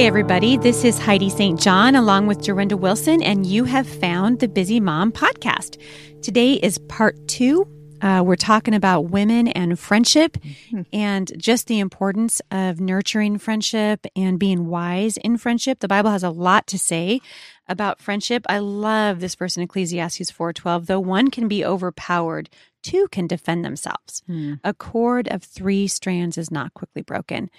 Hey, 0.00 0.06
everybody, 0.06 0.56
this 0.56 0.82
is 0.82 0.98
Heidi 0.98 1.28
St. 1.28 1.60
John 1.60 1.94
along 1.94 2.26
with 2.26 2.40
Dorinda 2.40 2.74
Wilson, 2.74 3.22
and 3.22 3.44
you 3.44 3.64
have 3.64 3.86
found 3.86 4.40
the 4.40 4.48
Busy 4.48 4.80
Mom 4.80 5.12
podcast. 5.12 5.78
Today 6.22 6.54
is 6.54 6.78
part 6.78 7.28
two. 7.28 7.68
Uh, 8.00 8.22
we're 8.24 8.34
talking 8.34 8.72
about 8.72 9.10
women 9.10 9.48
and 9.48 9.78
friendship 9.78 10.38
mm-hmm. 10.38 10.80
and 10.94 11.30
just 11.36 11.66
the 11.66 11.80
importance 11.80 12.40
of 12.50 12.80
nurturing 12.80 13.36
friendship 13.36 14.06
and 14.16 14.38
being 14.38 14.68
wise 14.68 15.18
in 15.18 15.36
friendship. 15.36 15.80
The 15.80 15.86
Bible 15.86 16.12
has 16.12 16.24
a 16.24 16.30
lot 16.30 16.66
to 16.68 16.78
say 16.78 17.20
about 17.68 18.00
friendship. 18.00 18.46
I 18.48 18.60
love 18.60 19.20
this 19.20 19.34
verse 19.34 19.58
in 19.58 19.62
Ecclesiastes 19.62 20.30
4:12, 20.30 20.86
though 20.86 20.98
one 20.98 21.30
can 21.30 21.46
be 21.46 21.62
overpowered, 21.62 22.48
two 22.82 23.06
can 23.08 23.26
defend 23.26 23.66
themselves. 23.66 24.22
Mm. 24.26 24.60
A 24.64 24.72
cord 24.72 25.28
of 25.28 25.42
three 25.42 25.86
strands 25.86 26.38
is 26.38 26.50
not 26.50 26.72
quickly 26.72 27.02
broken. 27.02 27.50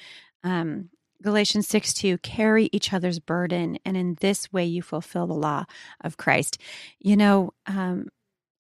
Um, 0.43 0.89
Galatians 1.21 1.67
6 1.67 1.93
2, 1.93 2.17
carry 2.19 2.69
each 2.71 2.93
other's 2.93 3.19
burden, 3.19 3.77
and 3.85 3.95
in 3.95 4.17
this 4.21 4.51
way 4.51 4.65
you 4.65 4.81
fulfill 4.81 5.27
the 5.27 5.33
law 5.33 5.65
of 6.01 6.17
Christ. 6.17 6.57
You 6.99 7.15
know, 7.17 7.53
um, 7.67 8.07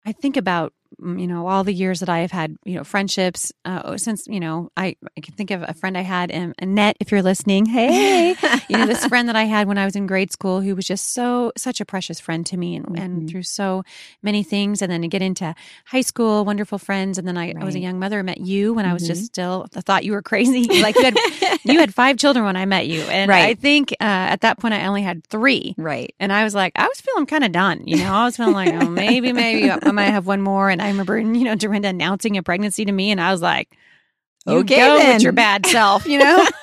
I 0.04 0.12
think 0.12 0.36
about 0.36 0.72
you 0.98 1.26
know 1.26 1.46
all 1.46 1.64
the 1.64 1.72
years 1.72 2.00
that 2.00 2.08
I 2.08 2.20
have 2.20 2.30
had 2.30 2.56
you 2.64 2.74
know 2.74 2.84
friendships 2.84 3.52
uh, 3.64 3.96
since 3.96 4.26
you 4.26 4.40
know 4.40 4.70
I, 4.76 4.96
I 5.16 5.20
can 5.20 5.34
think 5.34 5.50
of 5.50 5.62
a 5.62 5.72
friend 5.72 5.96
I 5.96 6.02
had 6.02 6.30
in 6.30 6.54
Annette 6.58 6.96
if 7.00 7.10
you're 7.10 7.22
listening 7.22 7.66
hey 7.66 8.34
you 8.68 8.76
know 8.76 8.86
this 8.86 9.04
friend 9.06 9.28
that 9.28 9.36
I 9.36 9.44
had 9.44 9.68
when 9.68 9.78
I 9.78 9.84
was 9.84 9.96
in 9.96 10.06
grade 10.06 10.32
school 10.32 10.60
who 10.60 10.74
was 10.74 10.86
just 10.86 11.12
so 11.12 11.52
such 11.56 11.80
a 11.80 11.84
precious 11.84 12.20
friend 12.20 12.44
to 12.46 12.56
me 12.56 12.76
and, 12.76 12.86
mm-hmm. 12.86 12.96
and 12.96 13.30
through 13.30 13.44
so 13.44 13.84
many 14.22 14.42
things 14.42 14.82
and 14.82 14.90
then 14.90 15.02
to 15.02 15.08
get 15.08 15.22
into 15.22 15.54
high 15.86 16.00
school 16.00 16.44
wonderful 16.44 16.78
friends 16.78 17.18
and 17.18 17.26
then 17.26 17.36
I, 17.36 17.46
right. 17.46 17.56
I 17.60 17.64
was 17.64 17.74
a 17.74 17.80
young 17.80 17.98
mother 17.98 18.22
met 18.22 18.40
you 18.40 18.74
when 18.74 18.84
mm-hmm. 18.84 18.90
I 18.90 18.94
was 18.94 19.06
just 19.06 19.20
mm-hmm. 19.20 19.26
still 19.26 19.66
I 19.76 19.80
thought 19.80 20.04
you 20.04 20.12
were 20.12 20.22
crazy 20.22 20.64
like 20.82 20.96
you 20.96 21.04
had 21.04 21.16
you 21.64 21.78
had 21.78 21.94
five 21.94 22.16
children 22.16 22.44
when 22.44 22.56
I 22.56 22.66
met 22.66 22.86
you 22.86 23.00
and 23.02 23.28
right. 23.28 23.44
I 23.44 23.54
think 23.54 23.92
uh, 23.92 24.04
at 24.34 24.42
that 24.42 24.58
point 24.58 24.74
I 24.74 24.86
only 24.86 25.02
had 25.02 25.24
three 25.24 25.74
right 25.78 26.14
and 26.18 26.32
I 26.32 26.44
was 26.44 26.54
like 26.54 26.72
I 26.76 26.86
was 26.86 27.00
feeling 27.00 27.26
kind 27.26 27.44
of 27.44 27.52
done 27.52 27.82
you 27.86 27.96
know 27.96 28.12
I 28.12 28.24
was 28.24 28.36
feeling 28.36 28.54
like 28.54 28.74
oh 28.74 28.88
maybe 28.88 29.32
maybe 29.32 29.70
I 29.70 29.90
might 29.92 30.10
have 30.10 30.26
one 30.26 30.42
more 30.42 30.68
and 30.68 30.79
I 30.80 30.88
remember, 30.88 31.18
you 31.18 31.44
know, 31.44 31.54
Dorinda 31.54 31.88
announcing 31.88 32.36
a 32.36 32.42
pregnancy 32.42 32.84
to 32.84 32.92
me, 32.92 33.10
and 33.10 33.20
I 33.20 33.30
was 33.32 33.42
like, 33.42 33.68
okay, 34.46 34.76
go 34.76 34.98
then. 34.98 35.14
with 35.14 35.22
your 35.22 35.32
bad 35.32 35.66
self, 35.66 36.06
you 36.06 36.18
know. 36.18 36.46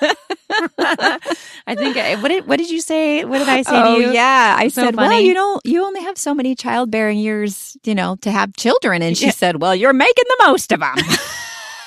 I 0.78 1.74
think 1.74 1.96
what 2.22 2.28
did 2.28 2.46
what 2.46 2.58
did 2.58 2.70
you 2.70 2.80
say? 2.80 3.24
What 3.24 3.38
did 3.38 3.48
I 3.48 3.62
say 3.62 3.70
oh, 3.74 3.96
to 3.96 4.02
you? 4.02 4.12
Yeah, 4.12 4.56
I 4.58 4.68
so 4.68 4.82
said, 4.82 4.94
funny. 4.94 5.08
well, 5.08 5.20
you 5.20 5.34
don't 5.34 5.60
you 5.64 5.84
only 5.84 6.02
have 6.02 6.18
so 6.18 6.34
many 6.34 6.54
childbearing 6.54 7.18
years, 7.18 7.76
you 7.84 7.94
know, 7.94 8.16
to 8.22 8.30
have 8.30 8.54
children, 8.56 9.02
and 9.02 9.16
she 9.16 9.26
yeah. 9.26 9.32
said, 9.32 9.60
well, 9.60 9.74
you're 9.74 9.92
making 9.92 10.24
the 10.26 10.46
most 10.46 10.72
of 10.72 10.80
them. 10.80 10.96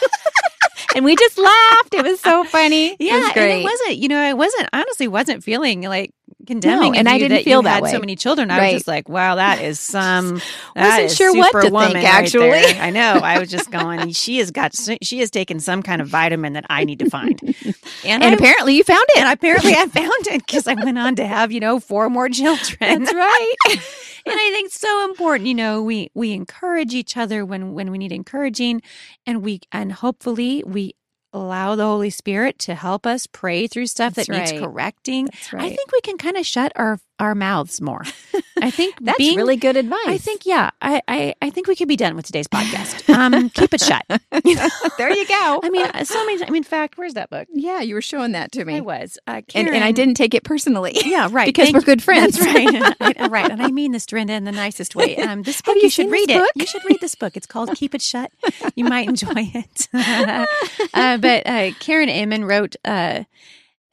and 0.95 1.05
we 1.05 1.15
just 1.15 1.37
laughed. 1.37 1.93
It 1.93 2.03
was 2.03 2.19
so 2.19 2.43
funny. 2.43 2.95
Yeah, 2.99 3.29
it 3.29 3.37
and 3.37 3.51
it 3.51 3.63
wasn't. 3.63 3.97
You 3.97 4.07
know, 4.07 4.19
I 4.19 4.33
wasn't 4.33 4.69
honestly 4.73 5.07
wasn't 5.07 5.43
feeling 5.43 5.81
like 5.81 6.13
condemning. 6.45 6.93
No, 6.93 6.99
and 6.99 7.07
I 7.09 7.17
didn't 7.17 7.37
that 7.37 7.43
feel 7.43 7.61
that 7.63 7.81
way. 7.81 7.91
So 7.91 7.99
many 7.99 8.15
children. 8.15 8.51
I 8.51 8.57
right. 8.57 8.73
was 8.73 8.81
just 8.81 8.87
like, 8.87 9.09
wow, 9.09 9.35
that 9.35 9.61
is 9.61 9.79
some. 9.79 10.41
That 10.75 10.89
wasn't 10.89 11.03
is 11.03 11.15
sure 11.15 11.33
what 11.33 11.51
to 11.51 11.69
think. 11.69 12.05
Actually, 12.05 12.49
right 12.49 12.75
I 12.81 12.89
know. 12.89 13.19
I 13.23 13.39
was 13.39 13.49
just 13.49 13.71
going. 13.71 14.11
She 14.11 14.37
has 14.37 14.51
got. 14.51 14.75
She 15.01 15.19
has 15.19 15.31
taken 15.31 15.59
some 15.59 15.83
kind 15.83 16.01
of 16.01 16.07
vitamin 16.07 16.53
that 16.53 16.65
I 16.69 16.83
need 16.83 16.99
to 16.99 17.09
find. 17.09 17.39
And, 18.03 18.23
and 18.23 18.33
I, 18.33 18.35
apparently, 18.35 18.75
you 18.75 18.83
found 18.83 19.05
it. 19.09 19.19
And 19.19 19.29
apparently, 19.31 19.73
I 19.73 19.85
found 19.85 20.27
it 20.27 20.45
because 20.45 20.65
I 20.65 20.73
went 20.73 20.97
on 20.97 21.15
to 21.17 21.25
have 21.25 21.51
you 21.51 21.59
know 21.59 21.79
four 21.79 22.09
more 22.09 22.29
children. 22.29 23.03
That's 23.03 23.13
right. 23.13 23.55
and 23.69 23.79
I 24.25 24.51
think 24.51 24.67
it's 24.67 24.79
so 24.79 25.05
important. 25.05 25.47
You 25.47 25.53
know, 25.53 25.83
we 25.83 26.09
we 26.15 26.31
encourage 26.31 26.95
each 26.95 27.15
other 27.15 27.45
when 27.45 27.73
when 27.73 27.91
we 27.91 27.99
need 27.99 28.11
encouraging, 28.11 28.81
and 29.27 29.43
we 29.43 29.61
and 29.71 29.93
hopefully 29.93 30.63
we 30.65 30.95
allow 31.33 31.75
the 31.75 31.85
Holy 31.85 32.09
Spirit 32.09 32.59
to 32.59 32.75
help 32.75 33.05
us 33.05 33.27
pray 33.27 33.67
through 33.67 33.87
stuff 33.87 34.13
That's 34.15 34.27
that 34.27 34.33
right. 34.33 34.49
needs 34.51 34.61
correcting, 34.61 35.29
right. 35.53 35.63
I 35.63 35.69
think 35.69 35.91
we 35.91 36.01
can 36.01 36.17
kind 36.17 36.37
of 36.37 36.45
shut 36.45 36.71
our 36.75 36.99
our 37.19 37.35
mouths 37.35 37.81
more. 37.81 38.03
I 38.61 38.71
think 38.71 38.95
that's 39.01 39.17
being, 39.17 39.37
really 39.37 39.57
good 39.57 39.75
advice. 39.75 39.99
I 40.05 40.17
think 40.17 40.45
yeah, 40.45 40.71
I, 40.81 41.01
I, 41.07 41.35
I 41.41 41.49
think 41.49 41.67
we 41.67 41.75
could 41.75 41.87
be 41.87 41.95
done 41.95 42.15
with 42.15 42.25
today's 42.25 42.47
podcast. 42.47 42.99
Um, 43.21 43.49
keep 43.49 43.73
it 43.73 43.81
shut. 43.81 44.03
there 44.09 45.11
you 45.11 45.27
go. 45.27 45.59
I 45.63 45.69
mean, 45.69 45.85
so 46.05 46.25
many. 46.25 46.43
I 46.43 46.49
mean, 46.49 46.57
in 46.57 46.63
fact, 46.63 46.97
where's 46.97 47.13
that 47.13 47.29
book? 47.29 47.47
Yeah, 47.51 47.81
you 47.81 47.93
were 47.93 48.01
showing 48.01 48.31
that 48.31 48.51
to 48.53 48.65
me. 48.65 48.77
I 48.77 48.79
was, 48.79 49.19
uh, 49.27 49.41
Karen, 49.47 49.67
and, 49.67 49.75
and, 49.75 49.83
I 49.83 49.91
didn't 49.91 50.15
take 50.15 50.33
it 50.33 50.43
personally. 50.43 50.93
Yeah, 51.03 51.27
right. 51.29 51.45
because 51.45 51.65
Thank, 51.65 51.75
we're 51.75 51.81
good 51.81 52.01
friends. 52.01 52.39
That's 52.39 52.53
right. 52.99 53.19
I, 53.19 53.27
right, 53.27 53.51
and 53.51 53.61
I 53.61 53.69
mean 53.69 53.91
this, 53.91 54.05
Dorinda, 54.05 54.33
in 54.33 54.45
the 54.45 54.51
nicest 54.51 54.95
way. 54.95 55.17
Um, 55.17 55.43
this 55.43 55.61
book, 55.61 55.75
you, 55.75 55.83
you 55.83 55.89
should 55.89 56.09
read 56.09 56.29
it. 56.29 56.39
Book? 56.39 56.51
You 56.55 56.65
should 56.65 56.83
read 56.85 56.99
this 57.01 57.15
book. 57.15 57.35
It's 57.35 57.47
called 57.47 57.75
Keep 57.75 57.95
It 57.95 58.01
Shut. 58.01 58.31
You 58.75 58.85
might 58.85 59.07
enjoy 59.09 59.33
it. 59.35 59.87
uh, 59.93 61.17
but 61.17 61.45
uh, 61.45 61.71
Karen 61.79 62.09
Ehman 62.09 62.47
wrote. 62.47 62.75
Uh, 62.85 63.25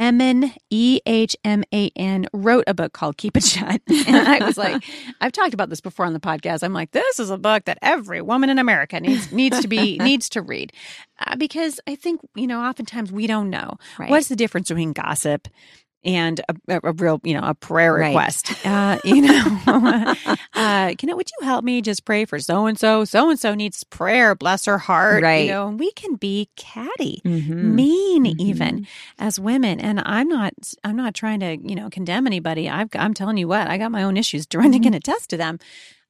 Ehman, 0.01 0.55
E 0.71 1.01
H 1.07 1.37
M 1.45 1.65
A 1.73 1.91
N, 1.97 2.27
wrote 2.33 2.65
a 2.67 2.75
book 2.75 2.93
called 2.93 3.17
Keep 3.17 3.37
It 3.37 3.45
Shut. 3.45 3.81
And 4.09 4.17
I 4.17 4.45
was 4.45 4.57
like, 4.57 4.85
I've 5.21 5.33
talked 5.33 5.55
about 5.55 5.71
this 5.71 5.81
before 5.81 6.07
on 6.07 6.13
the 6.13 6.21
podcast. 6.21 6.63
I'm 6.63 6.73
like, 6.73 6.93
this 6.93 7.19
is 7.19 7.31
a 7.31 7.39
book 7.39 7.65
that 7.65 7.79
every 7.83 8.23
woman 8.23 8.49
in 8.49 8.59
America 8.59 9.01
needs 9.01 9.33
needs 9.33 9.61
to 9.61 9.69
be 9.69 9.99
needs 10.01 10.29
to 10.31 10.43
read, 10.43 10.73
uh, 11.21 11.37
because 11.37 11.81
I 11.87 11.95
think 11.95 12.21
you 12.35 12.47
know 12.47 12.61
oftentimes 12.61 13.11
we 13.13 13.27
don't 13.27 13.51
know 13.51 13.77
right. 13.99 14.11
what's 14.11 14.29
the 14.29 14.37
difference 14.37 14.69
between 14.69 14.93
gossip 14.93 15.49
and 16.05 16.41
a, 16.69 16.81
a, 16.83 16.93
real, 16.93 17.21
you 17.25 17.35
know, 17.35 17.47
a 17.47 17.55
prayer 17.55 17.93
request. 17.95 18.51
Right. 18.51 18.59
Uh, 18.79 18.99
you 19.03 19.23
know, 19.23 19.59
uh, 20.55 20.95
can 20.99 21.09
it, 21.09 21.17
would 21.17 21.31
you 21.31 21.47
help 21.47 21.65
me 21.65 21.81
just 21.81 22.05
pray 22.05 22.25
for 22.25 22.39
so 22.39 22.67
and 22.67 22.79
so? 22.79 23.05
So 23.05 23.31
and 23.31 23.39
so 23.39 23.55
needs 23.55 23.83
prayer. 23.85 24.35
Bless 24.35 24.67
her 24.67 24.79
heart. 24.79 25.23
Right. 25.23 25.47
You 25.47 25.53
know, 25.53 25.69
we 25.71 25.91
can 25.93 26.17
be 26.17 26.49
catty, 26.57 27.23
mm-hmm. 27.25 27.75
mean, 27.75 28.25
mm-hmm. 28.25 28.41
even 28.41 28.87
as 29.19 29.41
women. 29.41 29.81
And 29.81 30.01
I'm 30.05 30.29
not, 30.29 30.53
I'm 30.85 30.97
not 30.97 31.15
trying 31.15 31.41
to, 31.41 31.57
you 31.57 31.75
know, 31.75 31.89
condemn 31.89 32.27
anybody. 32.27 32.69
I've, 32.69 32.89
I'm 32.95 33.15
telling 33.15 33.37
you 33.37 33.49
what, 33.49 33.69
I 33.69 33.79
got 33.79 33.91
my 33.91 34.03
own 34.03 34.17
issues. 34.17 34.47
Dorinda 34.47 34.79
mm-hmm. 34.79 34.85
can 34.85 34.95
attest 34.95 35.31
to 35.31 35.37
them. 35.37 35.59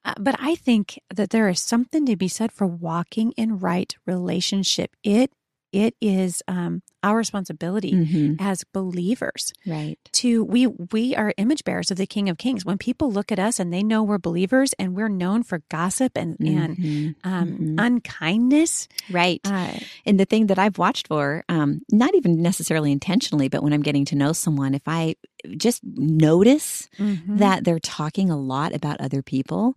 Uh, 0.04 0.14
but 0.18 0.36
I 0.38 0.54
think 0.54 1.00
that 1.14 1.30
there 1.30 1.48
is 1.48 1.60
something 1.60 2.06
to 2.06 2.16
be 2.16 2.28
said 2.28 2.52
for 2.52 2.66
walking 2.66 3.32
in 3.32 3.58
right 3.58 3.94
relationship. 4.06 4.94
It 5.02 5.32
it 5.72 5.94
is 6.00 6.42
um, 6.48 6.82
our 7.02 7.16
responsibility 7.16 7.92
mm-hmm. 7.92 8.34
as 8.38 8.64
believers 8.72 9.52
right 9.66 9.98
to 10.12 10.44
we 10.44 10.66
we 10.66 11.14
are 11.14 11.32
image 11.36 11.64
bearers 11.64 11.90
of 11.90 11.96
the 11.96 12.06
king 12.06 12.28
of 12.28 12.38
kings 12.38 12.64
when 12.64 12.78
people 12.78 13.10
look 13.10 13.30
at 13.30 13.38
us 13.38 13.60
and 13.60 13.72
they 13.72 13.82
know 13.82 14.02
we're 14.02 14.18
believers 14.18 14.72
and 14.78 14.94
we're 14.94 15.08
known 15.08 15.42
for 15.42 15.62
gossip 15.70 16.12
and 16.16 16.38
mm-hmm. 16.38 16.58
and 16.58 17.14
um, 17.24 17.48
mm-hmm. 17.48 17.74
unkindness 17.78 18.88
right 19.10 19.40
uh, 19.44 19.72
and 20.06 20.18
the 20.18 20.24
thing 20.24 20.46
that 20.46 20.58
i've 20.58 20.78
watched 20.78 21.08
for 21.08 21.44
um, 21.48 21.82
not 21.90 22.14
even 22.14 22.40
necessarily 22.42 22.90
intentionally 22.92 23.48
but 23.48 23.62
when 23.62 23.72
i'm 23.72 23.82
getting 23.82 24.04
to 24.04 24.16
know 24.16 24.32
someone 24.32 24.74
if 24.74 24.86
i 24.86 25.14
just 25.56 25.82
notice 25.84 26.88
mm-hmm. 26.98 27.36
that 27.36 27.64
they're 27.64 27.78
talking 27.78 28.30
a 28.30 28.36
lot 28.38 28.74
about 28.74 29.00
other 29.00 29.22
people 29.22 29.76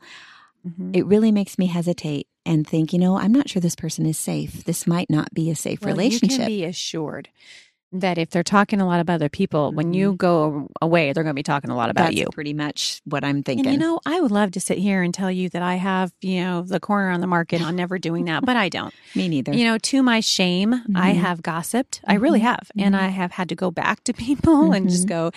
Mm-hmm. 0.68 0.92
It 0.94 1.06
really 1.06 1.32
makes 1.32 1.58
me 1.58 1.68
hesitate 1.68 2.28
and 2.46 2.68
think, 2.68 2.94
you 2.94 3.00
know, 3.00 3.18
I'm 3.18 3.32
not 3.32 3.50
sure 3.50 3.62
this 3.62 3.76
person 3.76 4.06
is 4.06 4.18
safe. 4.18 4.64
This 4.64 4.88
might 4.88 5.10
not 5.10 5.34
be 5.34 5.50
a 5.50 5.56
safe 5.56 5.82
well, 5.82 5.94
relationship. 5.94 6.32
You 6.32 6.38
can 6.38 6.48
be 6.48 6.64
assured 6.66 7.30
that 7.94 8.18
if 8.18 8.30
they're 8.30 8.44
talking 8.44 8.80
a 8.80 8.86
lot 8.86 9.00
about 9.00 9.16
other 9.16 9.30
people, 9.30 9.68
mm-hmm. 9.68 9.78
when 9.78 9.94
you 9.94 10.10
mm-hmm. 10.10 10.18
go 10.18 10.68
away, 10.82 11.12
they're 11.12 11.24
going 11.24 11.36
to 11.36 11.40
be 11.40 11.44
talking 11.44 11.70
a 11.70 11.76
lot 11.76 11.90
about 11.90 12.06
That's 12.06 12.18
you. 12.18 12.28
Pretty 12.32 12.54
much 12.54 13.02
what 13.06 13.24
I'm 13.24 13.44
thinking. 13.44 13.66
And, 13.66 13.74
you 13.74 13.80
know, 13.80 14.00
I 14.06 14.22
would 14.22 14.32
love 14.32 14.52
to 14.52 14.60
sit 14.60 14.78
here 14.78 15.02
and 15.02 15.14
tell 15.14 15.32
you 15.32 15.50
that 15.50 15.62
I 15.62 15.76
have, 15.76 16.14
you 16.22 16.44
know, 16.44 16.62
the 16.62 16.80
corner 16.80 17.10
on 17.10 17.22
the 17.22 17.28
market 17.28 17.62
on 17.62 17.76
never 17.76 18.00
doing 18.00 18.26
that, 18.26 18.46
but 18.46 18.56
I 18.56 18.70
don't. 18.70 18.94
Me 19.16 19.28
neither. 19.28 19.54
You 19.54 19.66
know, 19.66 19.78
to 19.78 20.04
my 20.04 20.20
shame, 20.20 20.74
mm-hmm. 20.74 20.98
I 20.98 21.12
have 21.12 21.42
gossiped. 21.42 22.02
Mm-hmm. 22.02 22.12
I 22.12 22.16
really 22.16 22.40
mm-hmm. 22.40 22.48
have, 22.48 22.72
and 22.78 22.96
I 22.96 23.08
mm-hmm. 23.08 23.16
have 23.16 23.32
had 23.34 23.50
to 23.50 23.56
go 23.56 23.72
back 23.72 24.04
to 24.06 24.14
people 24.22 24.72
and 24.72 24.90
just 24.90 25.08
go, 25.08 25.32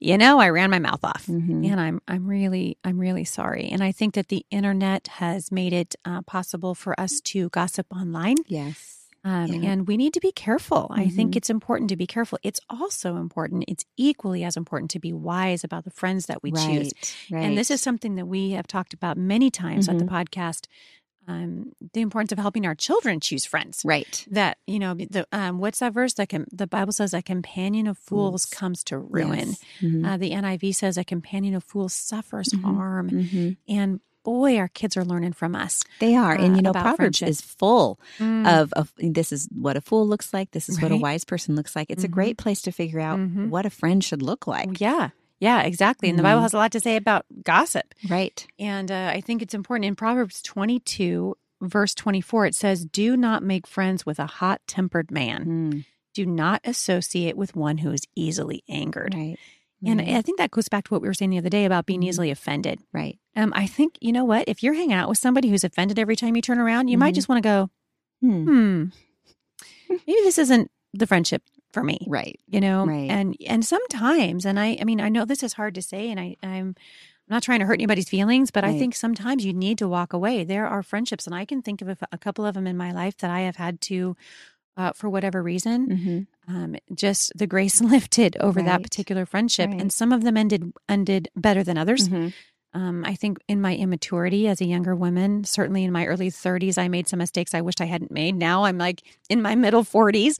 you 0.00 0.18
know, 0.18 0.40
I 0.40 0.48
ran 0.48 0.70
my 0.70 0.80
mouth 0.80 1.04
off, 1.04 1.28
and 1.28 1.80
I'm 1.80 2.00
I'm 2.08 2.26
really 2.26 2.76
I'm 2.82 2.98
really 2.98 3.24
sorry. 3.24 3.68
And 3.68 3.84
I 3.84 3.92
think 3.92 4.14
that 4.14 4.28
the 4.28 4.44
internet 4.50 5.06
has 5.06 5.52
made 5.52 5.72
it 5.72 5.94
uh, 6.04 6.22
possible 6.22 6.74
for 6.74 6.98
us 6.98 7.20
to 7.20 7.50
gossip 7.50 7.86
online. 7.92 8.36
Yes 8.48 9.01
um, 9.24 9.52
yeah. 9.52 9.70
And 9.70 9.86
we 9.86 9.96
need 9.96 10.14
to 10.14 10.20
be 10.20 10.32
careful. 10.32 10.88
Mm-hmm. 10.90 11.00
I 11.00 11.08
think 11.08 11.30
mm-hmm. 11.30 11.38
it's 11.38 11.50
important 11.50 11.90
to 11.90 11.96
be 11.96 12.06
careful. 12.06 12.38
It's 12.42 12.60
also 12.68 13.16
important, 13.16 13.64
it's 13.68 13.84
equally 13.96 14.42
as 14.42 14.56
important 14.56 14.90
to 14.92 14.98
be 14.98 15.12
wise 15.12 15.62
about 15.62 15.84
the 15.84 15.90
friends 15.90 16.26
that 16.26 16.42
we 16.42 16.50
right, 16.50 16.82
choose. 16.82 16.92
Right. 17.30 17.44
And 17.44 17.56
this 17.56 17.70
is 17.70 17.80
something 17.80 18.16
that 18.16 18.26
we 18.26 18.50
have 18.52 18.66
talked 18.66 18.94
about 18.94 19.16
many 19.16 19.50
times 19.50 19.86
mm-hmm. 19.86 20.00
at 20.00 20.04
the 20.04 20.12
podcast. 20.12 20.66
Um, 21.28 21.70
the 21.92 22.00
importance 22.00 22.32
of 22.32 22.38
helping 22.38 22.66
our 22.66 22.74
children 22.74 23.20
choose 23.20 23.44
friends. 23.44 23.82
Right. 23.84 24.26
That 24.32 24.58
you 24.66 24.80
know 24.80 24.94
the 24.94 25.24
um, 25.30 25.60
what's 25.60 25.78
that 25.78 25.92
verse 25.92 26.14
that 26.14 26.28
can, 26.28 26.46
the 26.50 26.66
Bible 26.66 26.90
says 26.90 27.14
a 27.14 27.22
companion 27.22 27.86
of 27.86 27.96
fools, 27.96 28.44
fools. 28.44 28.46
comes 28.46 28.82
to 28.84 28.98
ruin. 28.98 29.50
Yes. 29.50 29.64
Mm-hmm. 29.82 30.04
Uh, 30.04 30.16
the 30.16 30.32
NIV 30.32 30.74
says 30.74 30.98
a 30.98 31.04
companion 31.04 31.54
of 31.54 31.62
fools 31.62 31.92
suffers 31.92 32.48
mm-hmm. 32.48 32.74
harm. 32.74 33.10
Mm-hmm. 33.10 33.50
And 33.72 34.00
boy, 34.22 34.58
our 34.58 34.68
kids 34.68 34.96
are 34.96 35.04
learning 35.04 35.32
from 35.32 35.54
us. 35.54 35.84
They 35.98 36.14
are. 36.14 36.36
Uh, 36.36 36.42
and 36.44 36.56
you 36.56 36.62
know, 36.62 36.72
Proverbs 36.72 36.96
friendship. 36.96 37.28
is 37.28 37.40
full 37.40 38.00
mm. 38.18 38.46
of, 38.46 38.72
of 38.74 38.92
this 38.98 39.32
is 39.32 39.48
what 39.52 39.76
a 39.76 39.80
fool 39.80 40.06
looks 40.06 40.32
like. 40.32 40.50
This 40.50 40.68
is 40.68 40.76
right? 40.76 40.90
what 40.90 40.92
a 40.92 41.00
wise 41.00 41.24
person 41.24 41.56
looks 41.56 41.76
like. 41.76 41.90
It's 41.90 42.02
mm-hmm. 42.02 42.12
a 42.12 42.14
great 42.14 42.38
place 42.38 42.62
to 42.62 42.72
figure 42.72 43.00
out 43.00 43.18
mm-hmm. 43.18 43.50
what 43.50 43.66
a 43.66 43.70
friend 43.70 44.02
should 44.02 44.22
look 44.22 44.46
like. 44.46 44.80
Yeah. 44.80 45.10
Yeah, 45.38 45.62
exactly. 45.62 46.08
And 46.08 46.16
mm-hmm. 46.16 46.22
the 46.22 46.28
Bible 46.28 46.36
mm-hmm. 46.36 46.42
has 46.44 46.54
a 46.54 46.58
lot 46.58 46.72
to 46.72 46.80
say 46.80 46.96
about 46.96 47.26
gossip. 47.42 47.94
Right. 48.08 48.46
And 48.60 48.92
uh, 48.92 49.10
I 49.12 49.20
think 49.20 49.42
it's 49.42 49.54
important 49.54 49.86
in 49.86 49.96
Proverbs 49.96 50.40
22, 50.42 51.36
verse 51.60 51.94
24, 51.94 52.46
it 52.46 52.54
says, 52.54 52.84
Do 52.84 53.16
not 53.16 53.42
make 53.42 53.66
friends 53.66 54.06
with 54.06 54.20
a 54.20 54.26
hot 54.26 54.60
tempered 54.68 55.10
man. 55.10 55.44
Mm 55.44 55.84
Do 56.14 56.26
not 56.26 56.60
associate 56.64 57.36
with 57.36 57.56
one 57.56 57.78
who 57.78 57.90
is 57.90 58.02
easily 58.14 58.62
angered. 58.68 59.14
Right. 59.14 59.38
And. 59.84 60.00
I 60.00 60.22
think 60.22 60.38
that 60.38 60.50
goes 60.50 60.68
back 60.68 60.84
to 60.84 60.94
what 60.94 61.02
we 61.02 61.08
were 61.08 61.14
saying 61.14 61.30
the 61.30 61.38
other 61.38 61.48
day 61.48 61.64
about 61.64 61.86
being 61.86 62.00
Mhm. 62.02 62.06
easily 62.08 62.30
offended. 62.30 62.80
right. 62.92 63.18
Um, 63.34 63.52
I 63.56 63.66
think, 63.66 63.96
you 64.00 64.12
know 64.12 64.24
what? 64.24 64.46
If 64.46 64.62
you're 64.62 64.74
hanging 64.74 64.92
out 64.92 65.08
with 65.08 65.16
somebody 65.18 65.48
who's 65.48 65.64
offended 65.64 65.98
every 65.98 66.16
time 66.16 66.36
you 66.36 66.42
turn 66.42 66.58
around, 66.58 66.88
you 66.88 66.98
might 66.98 67.12
Mhm. 67.12 67.16
just 67.16 67.28
want 67.30 67.42
to 67.42 67.48
go, 67.48 67.70
Hmm. 68.20 68.44
hmm, 68.44 68.84
maybe 69.88 70.20
this 70.22 70.38
isn't 70.38 70.70
the 70.92 71.06
friendship 71.06 71.42
for 71.72 71.82
me. 71.82 71.98
Right. 72.08 72.38
You 72.46 72.60
know, 72.60 72.84
Right. 72.86 73.10
and 73.10 73.36
and 73.46 73.64
sometimes, 73.64 74.44
and 74.44 74.60
I, 74.60 74.76
I 74.80 74.84
mean, 74.84 75.00
I 75.00 75.08
know 75.08 75.24
this 75.24 75.42
is 75.42 75.54
hard 75.54 75.74
to 75.76 75.82
say, 75.82 76.10
and 76.10 76.20
I, 76.20 76.36
I'm 76.42 76.74
not 77.28 77.42
trying 77.42 77.60
to 77.60 77.66
hurt 77.66 77.74
anybody's 77.80 78.08
feelings, 78.10 78.50
but 78.50 78.64
I 78.64 78.76
think 78.78 78.94
sometimes 78.94 79.44
you 79.46 79.54
need 79.54 79.78
to 79.78 79.88
walk 79.88 80.12
away. 80.12 80.44
There 80.44 80.66
are 80.66 80.82
friendships, 80.82 81.26
and 81.26 81.34
I 81.34 81.46
can 81.46 81.62
think 81.62 81.80
of 81.80 81.88
a, 81.88 81.96
a 82.12 82.18
couple 82.18 82.44
of 82.44 82.52
them 82.54 82.66
in 82.66 82.76
my 82.76 82.92
life 82.92 83.16
that 83.18 83.30
I 83.30 83.40
have 83.40 83.56
had 83.56 83.80
to, 83.82 84.14
uh, 84.76 84.92
for 84.92 85.08
whatever 85.10 85.42
reason, 85.42 85.88
Mm-hmm. 85.88 86.54
um, 86.56 86.76
just 86.94 87.32
the 87.36 87.46
grace 87.46 87.80
lifted 87.94 88.36
over 88.40 88.62
that 88.62 88.82
particular 88.82 89.26
friendship, 89.26 89.70
Right. 89.70 89.80
and 89.80 89.92
some 89.92 90.12
of 90.12 90.22
them 90.24 90.36
ended 90.36 90.72
ended 90.88 91.28
better 91.36 91.62
than 91.62 91.76
others. 91.78 92.08
Mm-hmm. 92.08 92.28
Um, 92.74 93.04
I 93.04 93.14
think 93.14 93.38
in 93.48 93.60
my 93.60 93.76
immaturity 93.76 94.48
as 94.48 94.62
a 94.62 94.64
younger 94.64 94.96
woman, 94.96 95.44
certainly 95.44 95.84
in 95.84 95.92
my 95.92 96.06
early 96.06 96.30
30s, 96.30 96.78
I 96.78 96.88
made 96.88 97.06
some 97.06 97.18
mistakes 97.18 97.52
I 97.54 97.60
wished 97.60 97.82
I 97.82 97.84
hadn't 97.84 98.10
made. 98.10 98.34
Now 98.34 98.64
I'm 98.64 98.78
like 98.78 99.02
in 99.28 99.42
my 99.42 99.54
middle 99.54 99.84
40s, 99.84 100.38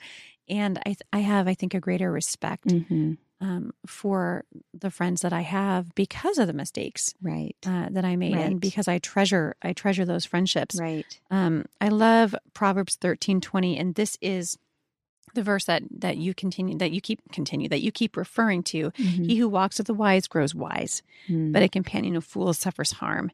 and 0.49 0.79
I 0.79 0.83
th- 0.97 1.03
I 1.13 1.19
have 1.19 1.47
I 1.47 1.53
think 1.55 1.75
a 1.75 1.81
greater 1.81 2.11
respect 2.11 2.69
Mm-hmm. 2.69 3.13
Um, 3.43 3.73
for 3.87 4.45
the 4.73 4.91
friends 4.91 5.21
that 5.23 5.33
I 5.33 5.41
have 5.43 5.95
because 5.95 6.39
of 6.39 6.47
the 6.47 6.53
mistakes 6.53 7.13
Right. 7.21 7.57
uh, 7.67 7.89
that 7.91 8.05
I 8.05 8.15
made, 8.17 8.35
Right. 8.37 8.47
and 8.47 8.61
because 8.61 8.87
I 8.89 8.99
treasure 8.99 9.57
I 9.61 9.73
treasure 9.75 10.05
those 10.07 10.25
friendships. 10.25 10.77
Right. 10.81 11.19
Um, 11.31 11.65
I 11.81 11.89
love 11.89 12.35
Proverbs 12.55 12.95
thirteen 12.97 13.41
twenty, 13.41 13.77
and 13.77 13.95
this 13.97 14.17
is 14.23 14.57
the 15.35 15.43
verse 15.43 15.65
that 15.65 15.83
that 15.91 16.19
you 16.19 16.35
continue 16.35 16.77
that 16.79 16.93
you 16.93 17.01
keep 17.01 17.21
continue 17.33 17.69
that 17.69 17.81
you 17.83 17.91
keep 17.91 18.17
referring 18.17 18.63
to. 18.65 18.91
Mhm. 18.93 19.27
He 19.27 19.37
who 19.37 19.49
walks 19.49 19.79
with 19.79 19.87
the 19.89 19.95
wise 19.95 20.27
grows 20.29 20.55
wise 20.55 21.03
Mm. 21.29 21.53
but 21.53 21.63
a 21.63 21.69
companion 21.69 22.17
of 22.17 22.25
fools 22.25 22.59
suffers 22.59 22.93
harm. 22.93 23.31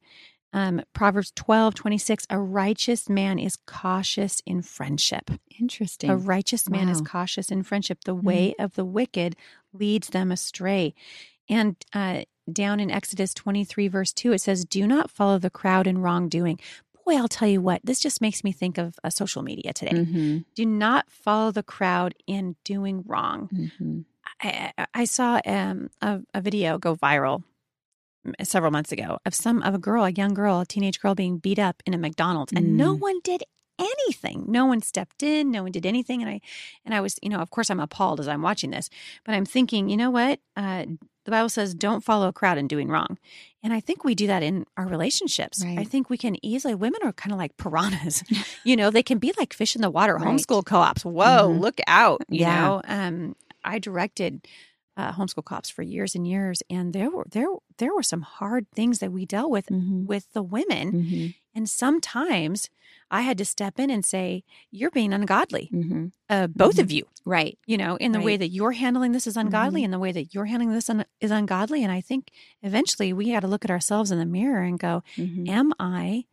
Um, 0.53 0.81
Proverbs 0.95 1.33
twelve 1.35 1.75
twenty 1.75 1.99
six. 1.99 2.27
A 2.31 2.39
righteous 2.39 3.09
man 3.11 3.39
is 3.39 3.57
cautious 3.67 4.41
in 4.47 4.63
friendship. 4.63 5.31
interesting. 5.61 6.09
A 6.09 6.17
righteous 6.17 6.71
man 6.71 6.89
is 6.89 7.01
cautious 7.01 7.51
in 7.51 7.65
friendship. 7.65 8.05
The 8.05 8.15
way 8.15 8.55
of 8.61 8.75
the 8.77 8.85
wicked 8.85 9.35
leads 9.73 10.09
them 10.09 10.31
astray. 10.33 10.95
And 11.49 11.77
uh, 11.95 12.23
down 12.53 12.81
in 12.81 12.91
Exodus 12.91 13.33
23, 13.35 13.89
verse 13.89 14.13
2, 14.13 14.33
it 14.33 14.41
says, 14.41 14.65
Do 14.65 14.87
not 14.87 15.11
follow 15.11 15.39
the 15.39 15.51
crowd 15.51 15.87
in 15.87 15.99
wrongdoing. 15.99 16.59
Boy, 17.07 17.17
I'll 17.17 17.29
tell 17.29 17.49
you 17.49 17.63
what, 17.63 17.81
this 17.85 18.01
just 18.01 18.21
makes 18.21 18.45
me 18.45 18.53
think 18.53 18.77
of 18.77 18.99
uh, 19.03 19.09
social 19.09 19.43
media 19.43 19.73
today. 19.73 19.93
Mhm. 19.93 20.45
Do 20.55 20.67
not 20.67 21.11
follow 21.11 21.51
the 21.51 21.63
crowd 21.63 22.15
in 22.27 22.57
doing 22.65 23.03
wrong. 23.07 23.49
Mhm. 23.53 24.05
I, 24.43 24.73
I- 24.95 25.05
saw 25.07 25.41
um, 25.47 25.89
a, 26.03 26.21
a 26.35 26.41
video 26.43 26.77
go 26.79 26.95
viral 26.95 27.45
several 28.43 28.71
months 28.71 28.93
ago 28.93 29.19
of 29.25 29.35
some 29.35 29.63
of 29.63 29.75
a 29.75 29.79
girl, 29.79 30.05
a 30.05 30.11
young 30.11 30.35
girl, 30.35 30.61
a 30.61 30.67
teenage 30.67 31.01
girl 31.01 31.15
being 31.15 31.39
beat 31.39 31.59
up 31.59 31.83
in 31.87 31.95
a 31.95 31.99
McDonald's, 31.99 32.53
and 32.53 32.77
no 32.77 32.95
Mm. 32.95 33.01
one 33.01 33.21
did 33.25 33.43
anything. 33.79 34.45
No 34.49 34.67
one 34.67 34.81
stepped 34.83 35.23
in. 35.23 35.51
No 35.51 35.63
one 35.63 35.73
did 35.73 35.87
anything. 35.87 36.23
And 36.23 36.31
I, 36.31 36.41
and 36.85 36.95
I 36.95 37.01
was, 37.01 37.17
you 37.23 37.29
know, 37.29 37.39
of 37.39 37.51
course, 37.51 37.71
I'm 37.71 37.81
appalled 37.81 38.21
as 38.21 38.29
I'm 38.29 38.43
watching 38.43 38.71
this, 38.71 38.91
but 39.25 39.35
I'm 39.35 39.45
thinking, 39.45 39.89
you 39.89 39.97
know 39.97 40.11
what? 40.11 40.41
Uh, 40.57 40.87
the 41.25 41.31
Bible 41.31 41.51
says, 41.51 41.75
"Don't 41.75 42.03
follow 42.03 42.27
a 42.29 42.33
crowd 42.33 42.57
in 42.57 42.69
doing 42.69 42.89
wrong," 42.89 43.19
and 43.63 43.71
I 43.75 43.81
think 43.81 44.03
we 44.03 44.15
do 44.15 44.27
that 44.29 44.43
in 44.43 44.65
our 44.79 44.87
relationships. 44.87 45.63
I 45.63 45.85
think 45.85 46.09
we 46.09 46.17
can 46.17 46.43
easily. 46.43 46.75
Women 46.75 47.01
are 47.05 47.13
kind 47.13 47.33
of 47.35 47.39
like 47.39 47.55
piranhas, 47.59 48.25
you 48.65 48.77
know. 48.77 48.91
They 48.91 49.03
can 49.03 49.19
be 49.19 49.35
like 49.37 49.53
fish 49.53 49.77
in 49.77 49.83
the 49.83 49.91
water. 49.91 50.15
Right. 50.17 50.25
Homeschool 50.27 50.65
co-ops. 50.65 51.05
Whoa, 51.05 51.51
Mhm. 51.51 51.61
look 51.61 51.79
out! 51.87 52.23
You 52.31 52.41
Yeah. 52.47 52.61
know. 52.63 52.81
Um, 52.85 53.37
I 53.63 53.79
directed 53.79 54.47
uh, 54.97 55.13
homeschool 55.13 55.45
co-ops 55.45 55.69
for 55.69 55.83
years 55.83 56.15
and 56.15 56.27
years, 56.27 56.63
and 56.71 56.95
there 56.95 57.11
were 57.11 57.27
there 57.31 57.49
there 57.77 57.95
were 57.95 58.03
some 58.03 58.23
hard 58.23 58.67
things 58.75 59.01
that 59.01 59.13
we 59.13 59.27
dealt 59.27 59.51
with 59.51 59.67
Mhm. 59.67 60.07
with 60.07 60.33
the 60.33 60.43
women, 60.43 60.93
Mhm. 60.93 61.35
And 61.59 61.69
sometimes 61.69 62.71
I 63.11 63.23
had 63.23 63.39
to 63.39 63.45
step 63.45 63.79
in 63.81 63.91
and 63.91 64.05
say, 64.05 64.45
"You're 64.71 64.91
being 64.99 65.13
ungodly, 65.13 65.71
Mhm. 65.73 66.13
uh, 66.29 66.47
both 66.47 66.77
Mhm. 66.77 66.83
of 66.85 66.91
you." 66.93 67.05
Right. 67.25 67.59
You 67.67 67.77
know, 67.83 67.97
in 67.97 68.13
the 68.13 68.21
way 68.27 68.37
that 68.39 68.49
you're 68.57 68.73
handling 68.73 69.13
this 69.13 69.27
is 69.27 69.37
ungodly, 69.37 69.81
Mhm. 69.81 69.85
and 69.87 69.93
the 69.93 69.99
way 69.99 70.13
that 70.13 70.33
you're 70.35 70.45
handling 70.53 70.73
this 70.73 70.89
un- 70.91 71.05
is 71.21 71.31
ungodly. 71.31 71.83
And 71.83 71.93
I 71.93 72.01
think 72.01 72.31
eventually 72.63 73.13
we 73.13 73.33
got 73.33 73.41
to 73.41 73.49
look 73.49 73.65
at 73.65 73.71
ourselves 73.71 74.11
in 74.11 74.19
the 74.19 74.27
mirror 74.39 74.63
and 74.63 74.79
go, 74.79 75.03
Mhm. 75.17 75.49
"Am 75.49 75.73
I?" 75.79 76.25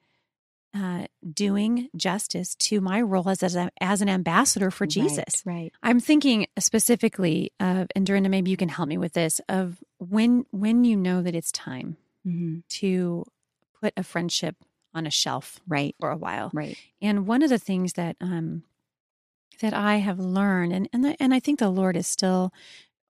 Uh, 0.74 1.08
doing 1.34 1.88
justice 1.96 2.54
to 2.56 2.82
my 2.82 3.00
role 3.02 3.30
as 3.30 3.42
as, 3.42 3.56
a, 3.56 3.72
as 3.80 4.02
an 4.02 4.10
ambassador 4.10 4.70
for 4.70 4.86
Jesus. 4.86 5.42
Right. 5.46 5.72
I'm 5.82 6.02
thinking 6.02 6.48
specifically 6.60 7.54
of, 7.62 7.88
and 7.96 8.06
Dorinda, 8.06 8.28
maybe 8.28 8.52
you 8.52 8.58
can 8.58 8.68
help 8.68 8.90
me 8.90 8.98
with 8.98 9.14
this, 9.14 9.40
of 9.48 9.82
when 10.00 10.46
when 10.52 10.84
you 10.84 10.98
know 10.98 11.22
that 11.22 11.34
it's 11.34 11.52
time 11.54 11.96
hmm 12.26 12.60
to 12.82 13.24
put 13.82 13.94
a 13.96 14.04
friendship 14.04 14.56
on 14.96 15.06
a 15.06 15.12
shelf 15.12 15.60
Right. 15.68 15.96
for 16.00 16.10
a 16.10 16.18
while. 16.18 16.50
Right. 16.54 16.78
And 17.02 17.28
one 17.28 17.44
of 17.44 17.50
the 17.52 17.60
things 17.60 17.94
that 17.94 18.16
um 18.22 18.64
that 19.62 19.74
I 19.74 19.98
have 19.98 20.20
learned, 20.20 20.74
and 20.74 20.90
and 20.94 21.04
the, 21.06 21.16
and 21.22 21.34
I 21.34 21.40
think 21.40 21.60
the 21.60 21.70
Lord 21.70 21.96
is 21.96 22.08
still 22.08 22.52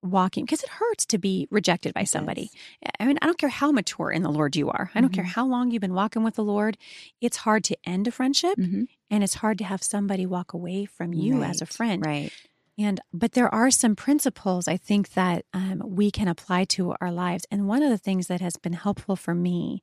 walking 0.03 0.45
because 0.45 0.63
it 0.63 0.69
hurts 0.69 1.05
to 1.07 1.17
be 1.17 1.47
rejected 1.49 1.93
by 1.93 2.03
somebody. 2.03 2.51
I 2.99 3.05
mean, 3.05 3.17
I 3.21 3.25
don't 3.25 3.39
care 3.39 3.49
how 3.49 3.71
mature 3.71 4.11
in 4.11 4.21
the 4.21 4.31
Lord 4.31 4.55
you 4.55 4.69
are. 4.69 4.91
I 4.93 5.01
don't 5.01 5.11
care 5.13 5.23
Mhm. 5.23 5.29
how 5.29 5.47
long 5.47 5.71
you've 5.71 5.81
been 5.81 5.95
walking 5.95 6.23
with 6.23 6.35
the 6.35 6.43
Lord. 6.43 6.77
It's 7.21 7.37
hard 7.37 7.63
to 7.65 7.77
end 7.85 8.07
a 8.07 8.11
friendship, 8.11 8.59
Mhm. 8.59 8.87
and 9.09 9.23
it's 9.23 9.35
hard 9.35 9.57
to 9.59 9.63
have 9.63 9.81
somebody 9.81 10.25
walk 10.27 10.53
away 10.53 10.85
from 10.85 11.13
you 11.13 11.41
as 11.41 11.61
a 11.61 11.65
friend. 11.65 12.05
Right. 12.05 12.31
And 12.77 13.01
but 13.13 13.31
there 13.31 13.53
are 13.55 13.71
some 13.71 13.95
principles 13.95 14.67
I 14.67 14.77
think 14.77 15.13
that 15.13 15.45
um, 15.53 15.81
we 15.85 16.11
can 16.11 16.27
apply 16.27 16.65
to 16.65 16.93
our 17.01 17.11
lives. 17.11 17.45
And 17.49 17.67
one 17.67 17.81
of 17.81 17.89
the 17.89 17.97
things 17.97 18.27
that 18.27 18.41
has 18.41 18.57
been 18.57 18.73
helpful 18.73 19.15
for 19.15 19.33
me 19.33 19.81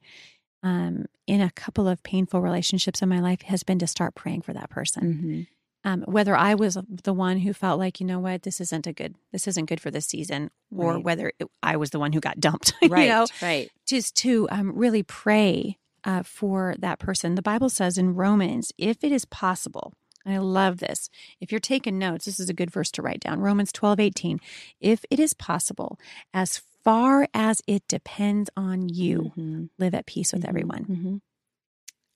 um, 0.63 1.07
in 1.27 1.41
a 1.41 1.51
couple 1.51 1.89
of 1.89 2.03
painful 2.03 2.41
relationships 2.41 3.03
in 3.03 3.09
my 3.09 3.21
life 3.21 3.43
has 3.43 3.63
been 3.63 3.79
to 3.81 3.87
start 3.87 4.15
praying 4.15 4.43
for 4.43 4.53
that 4.53 4.71
person. 4.71 5.03
Mhm. 5.05 5.47
Um, 5.85 6.03
whether 6.03 6.37
I 6.37 6.55
was 6.55 6.79
the 6.89 7.13
one 7.13 7.39
who 7.39 7.53
felt 7.53 7.81
like, 7.81 7.99
you 7.99 8.07
know 8.07 8.21
what, 8.21 8.43
this 8.43 8.61
isn't 8.61 8.87
a 8.87 8.93
good, 8.93 9.17
this 9.33 9.49
isn't 9.49 9.67
good 9.67 9.81
for 9.81 9.91
this 9.91 10.07
season, 10.07 10.51
or 10.75 10.95
Right. 10.95 11.05
whether 11.05 11.33
it, 11.41 11.49
I 11.63 11.77
was 11.77 11.91
the 11.91 11.99
one 11.99 12.13
who 12.13 12.21
got 12.21 12.39
dumped. 12.39 12.73
Right. 12.89 13.03
you 13.05 13.09
know, 13.09 13.27
Right. 13.43 13.69
just 13.87 14.15
to 14.19 14.49
um, 14.51 14.77
really 14.77 15.03
pray 15.03 15.79
uh, 16.05 16.23
for 16.23 16.77
that 16.79 16.99
person. 17.01 17.35
The 17.35 17.43
Bible 17.43 17.69
says 17.69 17.99
in 17.99 18.15
Romans, 18.15 18.73
if 18.79 19.03
it 19.03 19.11
is 19.13 19.25
possible, 19.25 19.93
I 20.25 20.39
love 20.39 20.79
this. 20.79 21.11
If 21.41 21.51
you're 21.51 21.59
taking 21.61 21.99
notes, 21.99 22.27
this 22.27 22.39
is 22.39 22.49
a 22.49 22.55
good 22.55 22.71
verse 22.71 22.93
to 22.93 23.03
write 23.03 23.19
down. 23.21 23.41
Romans 23.41 23.73
12, 23.73 23.99
18. 23.99 24.39
If 24.81 25.05
it 25.11 25.19
is 25.19 25.35
possible, 25.35 25.99
as 26.33 26.63
far 26.85 27.29
as 27.35 27.63
it 27.67 27.87
depends 27.89 28.51
on 28.57 28.89
you, 28.89 29.33
Mhm. 29.37 29.69
live 29.79 29.95
at 29.95 30.07
peace 30.07 30.33
with 30.33 30.43
Mhm. 30.43 30.49
everyone. 30.49 30.85
Mhm. 30.85 31.21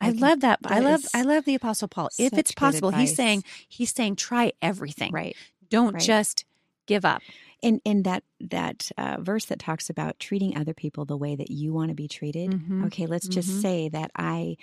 I 0.01 0.09
I 0.09 0.11
think 0.11 0.21
love 0.23 0.41
that. 0.41 0.59
I 0.65 0.81
love 0.81 1.07
I 1.15 1.23
love 1.23 1.45
the 1.45 1.55
apostle 1.55 1.89
Paul. 1.89 2.11
If 2.19 2.35
it's 2.35 2.53
possible, 2.53 2.91
he's 2.91 3.15
saying 3.15 3.45
he's 3.69 3.93
saying 3.95 4.17
try 4.17 4.53
everything. 4.61 5.11
Right. 5.13 5.37
Don't 5.71 5.95
Right. 5.95 6.03
just 6.03 6.45
give 6.87 7.05
up. 7.05 7.23
And 7.63 7.81
in 7.85 8.03
that 8.03 8.23
that 8.41 8.91
uh, 8.99 9.17
verse 9.21 9.47
that 9.47 9.59
talks 9.59 9.89
about 9.89 10.19
treating 10.21 10.57
other 10.57 10.75
people 10.75 11.07
the 11.07 11.17
way 11.17 11.35
that 11.35 11.51
you 11.51 11.73
want 11.73 11.89
to 11.89 11.95
be 11.95 12.09
treated. 12.09 12.51
Mhm. 12.51 12.87
Okay, 12.87 13.07
let's 13.07 13.27
just 13.27 13.49
Mhm. 13.49 13.63
say 13.63 13.89
that 13.89 14.11
I. 14.15 14.57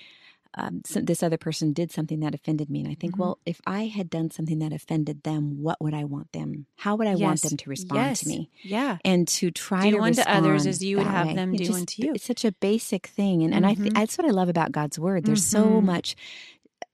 Um, 0.55 0.81
so 0.85 1.01
this 1.01 1.23
other 1.23 1.37
person 1.37 1.73
did 1.73 1.91
something 1.91 2.19
that 2.19 2.35
offended 2.35 2.69
me, 2.69 2.81
and 2.81 2.89
I 2.89 2.95
think, 2.95 3.15
Mhm. 3.15 3.19
well, 3.19 3.39
if 3.45 3.59
I 3.65 3.87
had 3.87 4.09
done 4.09 4.29
something 4.29 4.59
that 4.59 4.71
offended 4.71 5.23
them, 5.23 5.61
what 5.63 5.81
would 5.81 5.93
I 5.93 6.03
want 6.03 6.31
them? 6.31 6.67
How 6.75 6.95
would 6.95 7.07
I 7.07 7.15
want 7.15 7.41
them 7.41 7.57
to 7.57 7.69
respond 7.69 8.01
Yes. 8.01 8.19
to 8.21 8.27
me? 8.27 8.49
Yeah. 8.61 8.97
And 9.03 9.27
to 9.29 9.49
try 9.49 9.89
to 9.89 9.97
Do 9.97 10.13
to 10.13 10.31
others 10.31 10.67
as 10.67 10.83
you 10.83 10.97
would 10.97 11.07
have 11.07 11.27
way. 11.27 11.35
them 11.35 11.53
do 11.55 11.65
just- 11.65 11.79
unto 11.79 12.03
you. 12.05 12.13
It's 12.13 12.25
such 12.25 12.45
a 12.45 12.51
basic 12.51 13.07
thing, 13.07 13.43
and 13.43 13.53
and 13.53 13.65
I 13.65 13.73
th- 13.73 13.89
Mhm. 13.91 13.95
that's 13.95 14.17
what 14.17 14.27
I 14.27 14.31
love 14.31 14.49
about 14.49 14.71
God's 14.71 14.99
word. 14.99 15.25
There's 15.25 15.43
so 15.45 15.65
Mhm. 15.65 15.83
much 15.85 16.15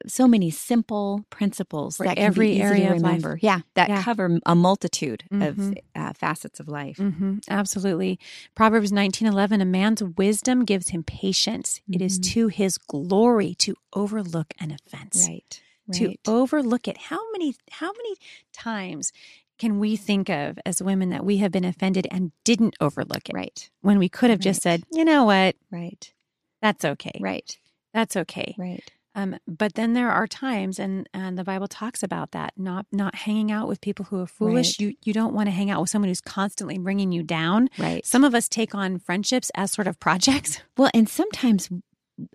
so 0.08 0.27
many 0.27 0.50
simple 0.50 1.25
principles 1.29 1.98
For 1.98 2.06
that 2.06 2.18
every 2.18 2.62
area 2.62 2.91
of 2.94 3.01
life. 3.01 3.25
Yeah, 3.41 3.62
that 3.75 3.89
Yeah. 3.89 4.01
cover 4.03 4.39
a 4.46 4.56
multitude 4.56 5.24
of 5.32 5.56
Mhm. 5.58 5.77
uh, 5.96 6.13
facets 6.13 6.60
of 6.60 6.68
life. 6.68 6.98
hmm 6.98 7.38
absolutely. 7.50 8.20
Proverbs 8.56 8.91
nineteen 8.91 9.27
eleven. 9.27 9.62
A 9.62 9.65
man's 9.65 10.01
wisdom 10.03 10.65
gives 10.65 10.89
him 10.89 11.03
patience. 11.03 11.82
It 11.91 12.01
is 12.01 12.20
Mhm. 12.20 12.24
to 12.34 12.48
his 12.48 12.77
glory 12.77 13.56
to 13.56 13.75
overlook 13.94 14.53
an 14.60 14.72
offense. 14.72 15.25
Right. 15.27 15.62
To 15.94 16.13
overlook 16.27 16.88
it. 16.88 16.98
How 16.98 17.20
many 17.32 17.56
how 17.72 17.91
many 17.91 18.15
times 18.53 19.12
can 19.58 19.79
we 19.79 19.96
think 19.98 20.29
of 20.29 20.58
as 20.65 20.82
women 20.82 21.10
that 21.10 21.25
we 21.25 21.38
have 21.38 21.51
been 21.51 21.65
offended 21.65 22.08
and 22.12 22.32
didn't 22.46 22.75
overlook 22.79 23.27
it 23.27 23.34
right. 23.34 23.70
when 23.82 24.00
we 24.00 24.08
could 24.08 24.29
have 24.29 24.39
just 24.39 24.62
said, 24.62 24.84
you 24.91 25.03
know 25.03 25.25
what, 25.25 25.56
Right. 25.70 26.13
that's 26.62 26.86
okay, 26.86 27.12
Right. 27.20 27.58
that's 27.94 28.15
okay. 28.15 28.56
Right. 28.58 28.89
Um, 29.15 29.37
but 29.47 29.73
then 29.73 29.93
there 29.93 30.11
are 30.11 30.27
times, 30.27 30.79
and 30.79 31.09
and 31.13 31.37
the 31.37 31.43
Bible 31.43 31.67
talks 31.67 32.03
about 32.03 32.31
that 32.31 32.53
not 32.57 32.85
not 32.91 33.15
hanging 33.15 33.51
out 33.51 33.67
with 33.67 33.81
people 33.81 34.05
who 34.05 34.21
are 34.21 34.27
foolish. 34.27 34.79
Right. 34.79 34.79
You 34.79 34.95
you 35.03 35.13
don't 35.13 35.33
want 35.33 35.47
to 35.47 35.51
hang 35.51 35.69
out 35.69 35.81
with 35.81 35.89
someone 35.89 36.09
who's 36.09 36.21
constantly 36.21 36.77
bringing 36.77 37.11
you 37.11 37.23
down. 37.23 37.69
Right. 37.77 38.05
Some 38.05 38.23
of 38.23 38.35
us 38.35 38.47
take 38.47 38.75
on 38.75 38.99
friendships 38.99 39.51
as 39.55 39.71
sort 39.71 39.87
of 39.87 39.99
projects. 39.99 40.61
Well, 40.77 40.91
and 40.93 41.09
sometimes 41.09 41.69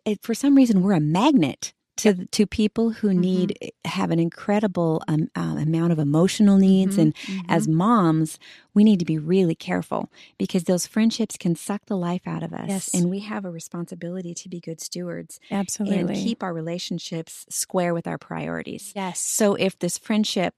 it, 0.04 0.22
for 0.22 0.34
some 0.34 0.54
reason 0.54 0.82
we're 0.82 0.94
a 0.94 1.00
magnet 1.00 1.74
to 1.96 2.26
to 2.26 2.46
people 2.46 2.90
who 2.90 3.14
Mhm. 3.16 3.22
need 3.22 3.56
have 3.84 4.10
an 4.10 4.18
incredible 4.18 5.02
um, 5.08 5.28
uh, 5.36 5.56
amount 5.58 5.92
of 5.92 5.98
emotional 5.98 6.58
needs 6.58 6.98
Mhm, 6.98 6.98
and 6.98 7.14
mhm. 7.28 7.44
as 7.48 7.68
moms 7.68 8.38
we 8.74 8.82
need 8.84 8.98
to 8.98 9.04
be 9.04 9.18
really 9.18 9.54
careful 9.54 10.10
because 10.38 10.64
those 10.64 10.86
friendships 10.86 11.36
can 11.36 11.54
suck 11.54 11.86
the 11.86 11.96
life 11.96 12.22
out 12.26 12.42
of 12.42 12.52
us 12.52 12.88
Yes. 12.88 12.92
and 12.92 13.08
we 13.10 13.20
have 13.20 13.44
a 13.44 13.50
responsibility 13.50 14.34
to 14.34 14.48
be 14.48 14.60
good 14.60 14.80
stewards 14.80 15.38
absolutely 15.50 15.88
and 15.88 16.12
keep 16.12 16.42
our 16.42 16.52
relationships 16.52 17.46
square 17.48 17.94
with 17.94 18.06
our 18.08 18.18
priorities 18.18 18.94
yes 18.94 19.20
so 19.20 19.54
if 19.54 19.78
this 19.78 19.98
friendship 19.98 20.54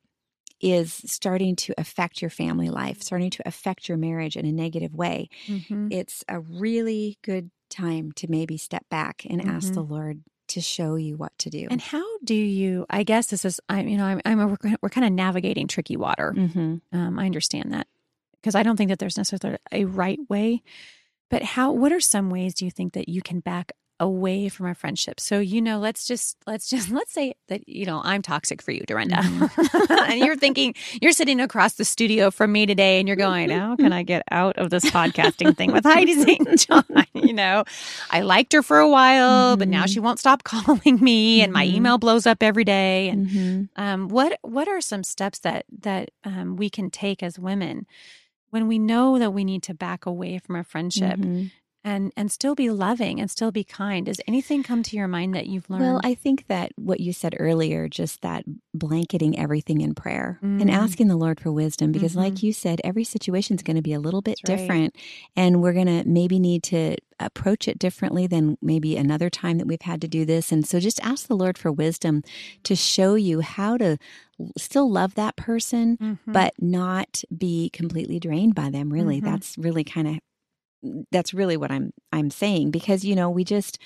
is 0.61 0.95
starting 1.07 1.57
to 1.57 1.75
affect 1.78 2.23
your 2.23 2.31
family 2.31 2.71
life 2.71 3.02
starting 3.02 3.31
to 3.31 3.43
affect 3.47 3.88
your 3.88 3.99
marriage 3.99 4.37
in 4.37 4.47
a 4.47 4.52
negative 4.52 4.95
way 4.95 5.28
Mhm. 5.49 5.90
it's 5.90 6.25
a 6.28 6.40
really 6.40 7.19
good 7.23 7.50
time 7.71 8.12
to 8.12 8.28
maybe 8.31 8.57
step 8.59 8.87
back 8.90 9.26
and 9.28 9.43
ask 9.47 9.73
Mhm. 9.73 9.75
the 9.75 9.85
lord 9.85 10.23
to 10.57 10.63
show 10.63 10.95
you 10.97 11.19
what 11.19 11.37
to 11.39 11.51
do 11.51 11.69
And 11.71 11.83
how 11.83 12.03
do 12.25 12.35
you? 12.35 12.87
I 12.89 13.03
guess 13.03 13.27
this 13.27 13.45
is, 13.45 13.61
I 13.69 13.83
you 13.83 13.99
know, 13.99 14.07
I'm, 14.07 14.23
I'm 14.25 14.39
we're, 14.39 14.77
we're 14.81 14.89
kind 14.89 15.07
of 15.07 15.13
navigating 15.13 15.69
tricky 15.69 15.99
water. 15.99 16.33
mm-hmm. 16.35 16.77
Um, 16.97 17.19
I 17.19 17.27
understand 17.27 17.75
that 17.75 17.87
because 18.41 18.55
I 18.55 18.63
don't 18.63 18.77
think 18.77 18.89
that 18.89 18.99
there's 18.99 19.19
necessarily 19.19 19.59
a 19.71 19.85
right 19.85 20.19
way. 20.31 20.63
But 21.29 21.43
how? 21.43 21.73
What 21.73 21.93
are 21.93 22.01
some 22.01 22.31
ways 22.31 22.55
do 22.55 22.65
you 22.65 22.71
think 22.71 22.95
that 22.95 23.07
you 23.09 23.21
can 23.21 23.41
back 23.41 23.73
away 24.00 24.49
from 24.49 24.67
a 24.67 24.75
friendship? 24.75 25.19
So 25.21 25.38
you 25.38 25.61
know, 25.62 25.79
let's 25.79 26.07
just 26.07 26.37
let's 26.47 26.69
just 26.69 26.91
let's 26.99 27.12
say 27.12 27.35
that 27.49 27.69
you 27.69 27.87
know 27.87 28.00
I'm 28.05 28.23
toxic 28.23 28.62
for 28.62 28.71
you, 28.73 28.83
Dorinda, 28.87 29.23
and 29.91 30.21
you're 30.21 30.37
thinking 30.37 30.75
you're 31.00 31.12
sitting 31.12 31.41
across 31.41 31.75
the 31.75 31.85
studio 31.85 32.31
from 32.31 32.53
me 32.53 32.67
today, 32.67 32.99
and 32.99 33.09
you're 33.09 33.17
going, 33.17 33.50
"How 33.50 33.76
can 33.76 33.93
I 33.93 34.03
get 34.03 34.23
out 34.31 34.57
of 34.59 34.71
this 34.71 34.85
podcasting 34.87 35.57
thing 35.57 35.71
with 35.73 35.85
Heidi 35.85 36.15
St. 36.25 36.59
John?" 36.59 36.85
You 37.15 37.33
know, 37.33 37.65
I 38.11 38.21
liked 38.23 38.53
her 38.53 38.62
for 38.62 38.79
a 38.79 38.88
while, 38.88 39.57
but 39.57 39.69
now 39.69 39.87
she 39.87 40.00
won't 40.00 40.19
stop 40.19 40.45
calling 40.45 40.99
me, 41.00 41.41
and 41.43 41.53
my 41.53 41.65
Mhm. 41.67 41.75
email 41.75 41.99
blows 41.99 42.26
up 42.26 42.43
every 42.43 42.65
day, 42.65 43.09
and 43.09 43.26
Mm-hmm. 43.29 43.83
um, 43.83 44.09
what 44.09 44.38
what 44.43 44.69
are 44.69 44.81
some 44.81 45.03
steps 45.05 45.38
that 45.41 45.65
that 45.81 46.11
um, 46.25 46.57
we 46.57 46.69
can 46.71 46.91
take 46.91 47.23
as 47.23 47.38
women 47.38 47.87
when 48.50 48.69
we 48.69 48.79
know 48.79 49.19
that 49.19 49.33
we 49.33 49.45
need 49.45 49.62
to 49.65 49.75
back 49.75 50.07
away 50.07 50.38
from 50.38 50.57
a 50.57 50.65
friendship. 50.65 51.19
And 51.87 52.12
and 52.16 52.31
still 52.31 52.55
be 52.55 52.69
loving 52.69 53.21
and 53.21 53.31
still 53.31 53.50
be 53.52 53.64
kind? 53.64 54.05
Does 54.07 54.21
anything 54.26 54.62
come 54.62 54.83
to 54.83 54.97
your 54.97 55.09
mind 55.09 55.35
that 55.35 55.47
you've 55.47 55.71
learned? 55.71 55.83
Well, 55.85 56.00
I 56.05 56.14
think 56.14 56.47
that 56.49 56.73
what 56.76 57.00
you 57.00 57.12
said 57.14 57.35
earlier, 57.38 57.88
just 57.88 58.21
that 58.23 58.45
blanketing 58.75 59.38
everything 59.38 59.81
in 59.81 59.95
prayer 59.95 60.38
Mm. 60.43 60.61
and 60.61 60.71
asking 60.71 61.07
the 61.09 61.16
Lord 61.16 61.40
for 61.40 61.50
wisdom, 61.52 61.93
because 61.93 62.12
Mhm. 62.14 62.16
like 62.16 62.43
you 62.43 62.52
said, 62.52 62.81
every 62.85 63.05
situation 63.05 63.57
is 63.57 63.62
going 63.62 63.76
to 63.76 63.83
be 63.83 63.93
a 63.95 64.00
little 64.00 64.21
bit 64.21 64.38
That's 64.43 64.50
right. 64.50 64.59
different. 64.59 64.97
And 65.37 65.62
we're 65.62 65.73
going 65.73 65.87
to 65.87 66.02
maybe 66.07 66.38
need 66.38 66.62
to 66.64 66.97
approach 67.21 67.66
it 67.69 67.78
differently 67.78 68.26
than 68.26 68.59
maybe 68.61 68.97
another 68.97 69.31
time 69.31 69.57
that 69.59 69.66
we've 69.66 69.81
had 69.81 70.02
to 70.02 70.09
do 70.09 70.26
this. 70.26 70.52
And 70.52 70.66
so 70.66 70.78
just 70.81 71.00
ask 71.02 71.28
the 71.28 71.37
Lord 71.37 71.57
for 71.57 71.73
wisdom 71.73 72.23
to 72.64 72.75
show 72.76 73.14
you 73.14 73.40
how 73.40 73.78
to 73.78 73.97
still 74.59 74.90
love 74.90 75.14
that 75.14 75.37
person, 75.37 75.97
Mhm. 75.97 76.19
but 76.26 76.52
not 76.61 77.23
be 77.37 77.71
completely 77.71 78.21
drained 78.21 78.55
by 78.55 78.69
them 78.69 78.93
really 78.93 79.21
Mhm. 79.21 79.25
that's 79.25 79.57
really 79.57 79.85
kind 79.85 80.09
of 80.09 80.19
that's 81.11 81.33
really 81.35 81.56
what 81.56 81.71
i'm 81.71 81.92
i'm 82.12 82.30
saying 82.30 82.71
because 82.71 83.04
you 83.04 83.14
know 83.14 83.30
we 83.30 83.45
just 83.45 83.78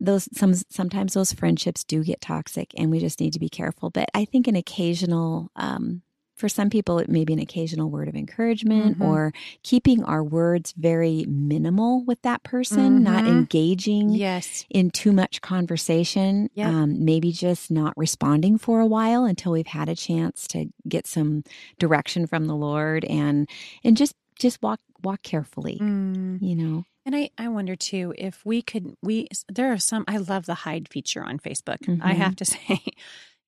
those 0.00 0.28
some 0.36 0.54
sometimes 0.70 1.14
those 1.14 1.32
friendships 1.32 1.84
do 1.84 2.02
get 2.02 2.20
toxic 2.20 2.72
and 2.76 2.90
we 2.90 2.98
just 2.98 3.20
need 3.20 3.32
to 3.32 3.38
be 3.40 3.48
careful 3.48 3.90
but 3.90 4.08
i 4.14 4.24
think 4.24 4.46
an 4.48 4.56
occasional 4.56 5.50
um 5.56 6.02
for 6.36 6.48
some 6.48 6.68
people 6.68 6.98
it 6.98 7.08
may 7.08 7.24
be 7.24 7.32
an 7.32 7.38
occasional 7.38 7.88
word 7.88 8.08
of 8.08 8.16
encouragement 8.16 8.98
Mhm. 8.98 9.04
or 9.04 9.32
keeping 9.62 10.02
our 10.02 10.24
words 10.24 10.74
very 10.76 11.24
minimal 11.28 12.02
with 12.04 12.20
that 12.22 12.42
person 12.42 13.04
not 13.04 13.22
Mhm. 13.24 13.28
engaging 13.28 14.10
yes, 14.10 14.64
in 14.68 14.90
too 14.90 15.12
much 15.12 15.40
conversation, 15.42 16.50
Yep. 16.54 16.68
um, 16.72 17.04
maybe 17.04 17.30
just 17.30 17.70
not 17.70 17.94
responding 17.96 18.58
for 18.58 18.80
a 18.80 18.86
while 18.86 19.24
until 19.24 19.52
we've 19.52 19.68
had 19.68 19.88
a 19.88 19.94
chance 19.94 20.48
to 20.48 20.66
get 20.88 21.06
some 21.06 21.44
direction 21.78 22.26
from 22.26 22.46
the 22.46 22.56
Lord 22.56 23.04
and 23.04 23.48
and 23.84 23.96
just 23.96 24.14
just 24.36 24.60
walk 24.60 24.80
walk 25.04 25.22
carefully. 25.22 25.78
Mm. 25.80 26.38
You 26.40 26.56
know, 26.56 26.84
and 27.06 27.14
I 27.14 27.30
I 27.38 27.48
wonder 27.48 27.76
too 27.76 28.14
if 28.18 28.44
we 28.44 28.62
could 28.62 28.96
we 29.02 29.28
there 29.48 29.72
are 29.72 29.78
some 29.78 30.04
I 30.08 30.16
love 30.16 30.46
the 30.46 30.54
hide 30.54 30.88
feature 30.88 31.22
on 31.24 31.38
Facebook. 31.38 31.78
I 32.02 32.14
Mhm. 32.14 32.16
have 32.16 32.36
to 32.36 32.44
say. 32.54 32.80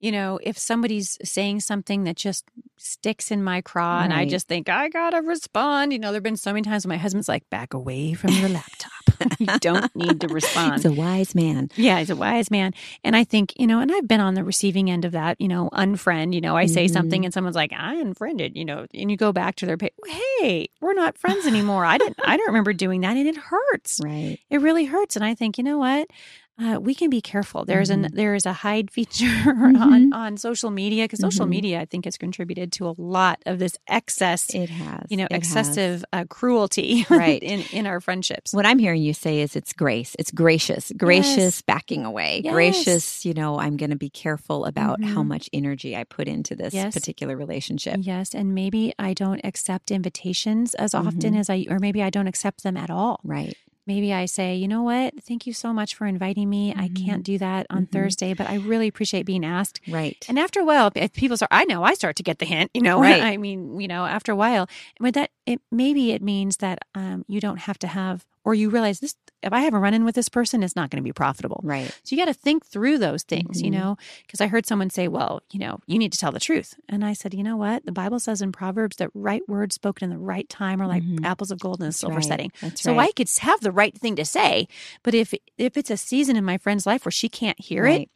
You 0.00 0.12
know, 0.12 0.38
if 0.42 0.58
somebody's 0.58 1.16
saying 1.24 1.60
something 1.60 2.04
that 2.04 2.16
just 2.16 2.44
sticks 2.76 3.30
in 3.30 3.42
my 3.42 3.62
craw 3.62 4.02
and 4.02 4.12
I 4.12 4.26
just 4.26 4.46
think, 4.46 4.68
I 4.68 4.88
gotta 4.90 5.22
respond. 5.22 5.92
You 5.92 5.98
know, 5.98 6.08
there 6.08 6.16
have 6.16 6.22
been 6.22 6.36
so 6.36 6.52
many 6.52 6.62
times 6.62 6.84
when 6.86 6.90
my 6.96 6.98
husband's 7.00 7.28
like, 7.28 7.48
back 7.48 7.72
away 7.72 8.12
from 8.12 8.30
your 8.34 8.50
laptop. 8.50 8.92
you 9.38 9.46
don't 9.60 9.94
need 9.96 10.20
to 10.20 10.28
respond. 10.28 10.74
he's 10.74 10.84
a 10.84 10.92
wise 10.92 11.34
man. 11.34 11.70
Yeah, 11.76 11.98
he's 11.98 12.10
a 12.10 12.16
wise 12.16 12.50
man. 12.50 12.74
And 13.02 13.16
I 13.16 13.24
think, 13.24 13.54
you 13.58 13.66
know, 13.66 13.80
and 13.80 13.90
I've 13.90 14.06
been 14.06 14.20
on 14.20 14.34
the 14.34 14.44
receiving 14.44 14.90
end 14.90 15.06
of 15.06 15.12
that, 15.12 15.40
you 15.40 15.48
know, 15.48 15.70
unfriend, 15.72 16.34
you 16.34 16.42
know, 16.42 16.54
I 16.56 16.66
say 16.66 16.84
Mhm. 16.84 16.90
something 16.92 17.24
and 17.24 17.32
someone's 17.32 17.56
like, 17.56 17.72
I 17.72 17.94
unfriended, 17.94 18.54
you 18.56 18.66
know, 18.66 18.86
and 18.92 19.10
you 19.10 19.16
go 19.16 19.32
back 19.32 19.56
to 19.56 19.66
their 19.66 19.78
page, 19.78 19.92
hey, 20.40 20.68
we're 20.82 20.92
not 20.92 21.16
friends 21.16 21.46
anymore. 21.46 21.86
I 21.86 21.96
didn't, 21.96 22.18
I 22.22 22.36
don't 22.36 22.48
remember 22.48 22.74
doing 22.74 23.00
that. 23.00 23.16
And 23.16 23.26
it 23.26 23.36
hurts. 23.36 24.00
Right. 24.04 24.38
It 24.50 24.60
really 24.60 24.84
hurts. 24.84 25.16
And 25.16 25.24
I 25.24 25.34
think, 25.34 25.56
you 25.58 25.64
know 25.64 25.78
what? 25.78 26.08
Uh, 26.58 26.78
we 26.80 26.94
can 26.94 27.10
be 27.10 27.20
careful. 27.20 27.66
There's 27.66 27.90
an 27.90 28.08
there 28.14 28.34
is 28.34 28.46
a 28.46 28.52
hide 28.54 28.90
feature 28.90 29.26
on, 29.46 29.74
Mhm. 30.10 30.14
on 30.14 30.36
social 30.38 30.70
media 30.70 31.04
because 31.04 31.20
social 31.20 31.44
Mhm. 31.44 31.50
media, 31.50 31.80
I 31.80 31.84
think, 31.84 32.06
has 32.06 32.16
contributed 32.16 32.72
to 32.72 32.88
a 32.88 32.94
lot 32.96 33.42
of 33.44 33.58
this 33.58 33.76
excess, 33.88 34.54
It 34.54 34.70
has. 34.70 35.04
you 35.10 35.18
know, 35.18 35.26
excessive 35.30 36.02
uh, 36.14 36.24
cruelty 36.30 37.04
Right. 37.10 37.42
in 37.42 37.62
in 37.72 37.86
our 37.86 38.00
friendships. 38.00 38.54
What 38.54 38.64
I'm 38.64 38.78
hearing 38.78 39.02
you 39.02 39.12
say 39.12 39.40
is 39.42 39.54
it's 39.54 39.74
grace. 39.74 40.16
It's 40.18 40.30
gracious, 40.30 40.92
gracious 40.96 41.36
Yes. 41.36 41.62
backing 41.62 42.06
away, 42.06 42.40
Yes. 42.42 42.54
gracious. 42.54 43.26
You 43.26 43.34
know, 43.34 43.58
I'm 43.58 43.76
going 43.76 43.90
to 43.90 43.96
be 43.96 44.08
careful 44.10 44.64
about 44.64 45.04
how 45.04 45.22
Mhm. 45.22 45.26
much 45.28 45.50
energy 45.52 45.94
I 45.94 46.04
put 46.04 46.26
into 46.26 46.56
this 46.56 46.72
Yes. 46.72 46.94
particular 46.94 47.36
relationship. 47.36 47.98
Yes, 48.00 48.34
and 48.34 48.54
maybe 48.54 48.94
I 48.98 49.12
don't 49.12 49.42
accept 49.44 49.90
invitations 49.90 50.74
as 50.74 50.94
often 50.94 51.34
Mhm. 51.34 51.38
as 51.38 51.50
I, 51.50 51.66
or 51.68 51.78
maybe 51.80 52.02
I 52.02 52.08
don't 52.08 52.26
accept 52.28 52.62
them 52.62 52.78
at 52.78 52.88
all. 52.88 53.20
Right. 53.24 53.54
Maybe 53.86 54.12
I 54.12 54.26
say, 54.26 54.56
you 54.56 54.66
know 54.66 54.82
what? 54.82 55.14
Thank 55.22 55.46
you 55.46 55.52
so 55.52 55.72
much 55.72 55.94
for 55.94 56.06
inviting 56.06 56.50
me. 56.50 56.74
I 56.76 56.88
Mhm. 56.88 57.04
can't 57.06 57.22
do 57.22 57.38
that 57.38 57.66
on 57.70 57.86
Mhm. 57.86 57.92
Thursday, 57.92 58.34
but 58.34 58.48
I 58.50 58.56
really 58.56 58.88
appreciate 58.88 59.24
being 59.26 59.44
asked. 59.44 59.80
Right. 59.86 60.24
And 60.28 60.38
after 60.38 60.58
a 60.58 60.64
while, 60.64 60.90
if 60.96 61.12
people 61.12 61.36
start, 61.36 61.50
I 61.52 61.64
know 61.66 61.84
I 61.84 61.94
start 61.94 62.16
to 62.16 62.22
get 62.24 62.40
the 62.40 62.46
hint. 62.46 62.70
You 62.74 62.82
know, 62.82 62.98
Right. 63.00 63.22
I 63.22 63.36
mean, 63.36 63.78
you 63.80 63.86
know, 63.86 64.04
after 64.04 64.32
a 64.32 64.36
while, 64.36 64.68
with 64.98 65.14
that, 65.14 65.30
it 65.46 65.60
maybe 65.70 66.10
it 66.10 66.20
means 66.22 66.56
that 66.58 66.80
um, 66.96 67.24
you 67.28 67.40
don't 67.40 67.58
have 67.60 67.78
to 67.78 67.86
have, 67.86 68.26
or 68.44 68.54
you 68.54 68.70
realize 68.70 68.98
this. 69.00 69.14
If 69.46 69.52
I 69.52 69.60
have 69.60 69.74
a 69.74 69.78
run 69.78 69.94
in 69.94 70.04
with 70.04 70.14
this 70.14 70.28
person, 70.28 70.62
it's 70.62 70.76
not 70.76 70.90
going 70.90 71.02
to 71.02 71.06
be 71.08 71.12
profitable. 71.12 71.60
right. 71.64 71.90
So 72.02 72.14
you 72.14 72.20
got 72.20 72.26
to 72.26 72.34
think 72.34 72.66
through 72.66 72.98
those 72.98 73.22
things, 73.22 73.62
you 73.62 73.70
Mhm. 73.70 73.74
know, 73.74 73.96
because 74.26 74.40
I 74.40 74.48
heard 74.48 74.66
someone 74.66 74.90
say, 74.90 75.08
well, 75.08 75.40
you 75.52 75.58
know, 75.60 75.78
you 75.86 75.98
need 75.98 76.12
to 76.12 76.18
tell 76.18 76.32
the 76.32 76.40
truth. 76.40 76.74
And 76.88 77.04
I 77.04 77.12
said, 77.12 77.32
you 77.32 77.42
know 77.42 77.56
what? 77.56 77.86
The 77.86 77.92
Bible 77.92 78.18
says 78.20 78.42
in 78.42 78.52
Proverbs 78.52 78.96
that 78.96 79.10
right 79.14 79.42
words 79.48 79.74
spoken 79.76 80.04
in 80.04 80.10
the 80.10 80.22
right 80.22 80.48
time 80.48 80.82
are 80.82 80.86
like 80.86 81.02
Mhm. 81.04 81.24
apples 81.24 81.50
of 81.50 81.58
gold 81.60 81.80
in 81.80 81.88
a 81.88 81.92
silver 81.92 82.16
right. 82.16 82.24
setting. 82.24 82.52
That's 82.60 82.82
So 82.82 82.96
right. 82.98 83.08
I 83.08 83.12
could 83.12 83.30
have 83.40 83.60
the 83.60 83.72
right 83.72 83.96
thing 83.96 84.16
to 84.16 84.24
say, 84.24 84.66
but 85.02 85.14
if 85.14 85.32
if 85.56 85.76
it's 85.76 85.90
a 85.90 85.96
season 85.96 86.36
in 86.36 86.44
my 86.44 86.58
friend's 86.58 86.84
life 86.86 87.04
where 87.04 87.12
she 87.12 87.28
can't 87.28 87.60
hear 87.60 87.82
Right. 87.84 88.10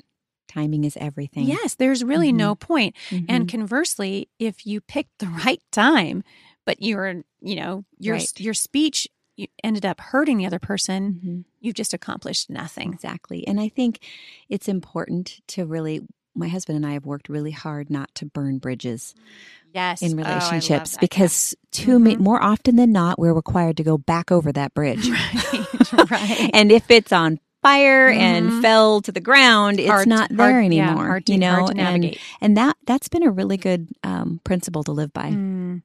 Timing 0.49 0.83
is 0.83 0.97
everything. 0.97 1.45
yes, 1.47 1.77
there's 1.77 2.03
really 2.03 2.33
no 2.33 2.57
point. 2.57 2.97
And 3.29 3.47
Mhm. 3.47 3.49
conversely, 3.49 4.29
if 4.41 4.67
you 4.67 4.81
pick 4.81 5.07
the 5.21 5.29
right 5.29 5.63
time, 5.71 6.25
but 6.67 6.83
your 6.83 7.23
you 7.41 7.55
know 7.55 7.85
your 7.99 8.17
Right. 8.17 8.33
your 8.41 8.55
speech 8.55 9.07
you 9.41 9.47
ended 9.65 9.85
up 9.87 10.01
hurting 10.01 10.39
the 10.39 10.47
other 10.47 10.59
person, 10.59 11.21
Mhm. 11.25 11.45
you've 11.61 11.75
just 11.75 11.95
accomplished 11.95 12.51
nothing. 12.51 12.93
Exactly. 12.93 13.47
And 13.47 13.61
I 13.61 13.69
think 13.69 14.01
it's 14.49 14.69
important 14.69 15.41
to 15.49 15.65
really, 15.67 16.01
my 16.35 16.49
husband 16.49 16.77
and 16.77 16.87
I 16.87 16.93
have 16.93 17.07
worked 17.07 17.29
really 17.29 17.51
hard 17.51 17.91
not 17.91 18.15
to 18.17 18.27
burn 18.27 18.59
bridges 18.59 19.15
Yes, 19.73 20.03
in 20.03 20.13
Oh, 20.13 20.23
relationships 20.23 20.95
yeah. 20.95 20.99
because 21.01 21.55
too 21.71 21.99
ma- 21.99 22.11
Mhm. 22.11 22.19
more 22.21 22.43
often 22.43 22.77
than 22.77 22.93
not, 22.93 23.19
we're 23.19 23.33
required 23.33 23.77
to 23.79 23.85
go 23.85 23.97
back 23.99 24.31
over 24.33 24.51
that 24.53 24.75
bridge. 24.75 25.09
right, 25.53 26.11
right. 26.11 26.51
and 26.53 26.71
if 26.73 26.91
it's 26.91 27.13
on 27.13 27.39
fire 27.63 28.09
and 28.09 28.51
Mhm. 28.51 28.63
fell 28.63 29.01
to 29.03 29.13
the 29.13 29.21
ground, 29.21 29.79
it's 29.79 29.89
Hard- 29.89 30.09
not 30.09 30.31
there 30.35 30.53
hard- 30.61 30.73
yeah, 30.73 30.89
anymore. 30.89 31.07
hard 31.07 31.27
to- 31.27 31.33
you 31.33 31.39
know, 31.39 31.51
hard 31.67 31.77
to 31.77 31.81
and 31.81 32.17
and 32.41 32.57
that 32.57 32.77
that's 32.87 33.09
been 33.09 33.23
a 33.23 33.31
really 33.31 33.57
good 33.59 33.89
um, 34.03 34.41
principle 34.45 34.83
to 34.85 34.93
live 34.93 35.13
by. 35.13 35.31
Mm. 35.31 35.83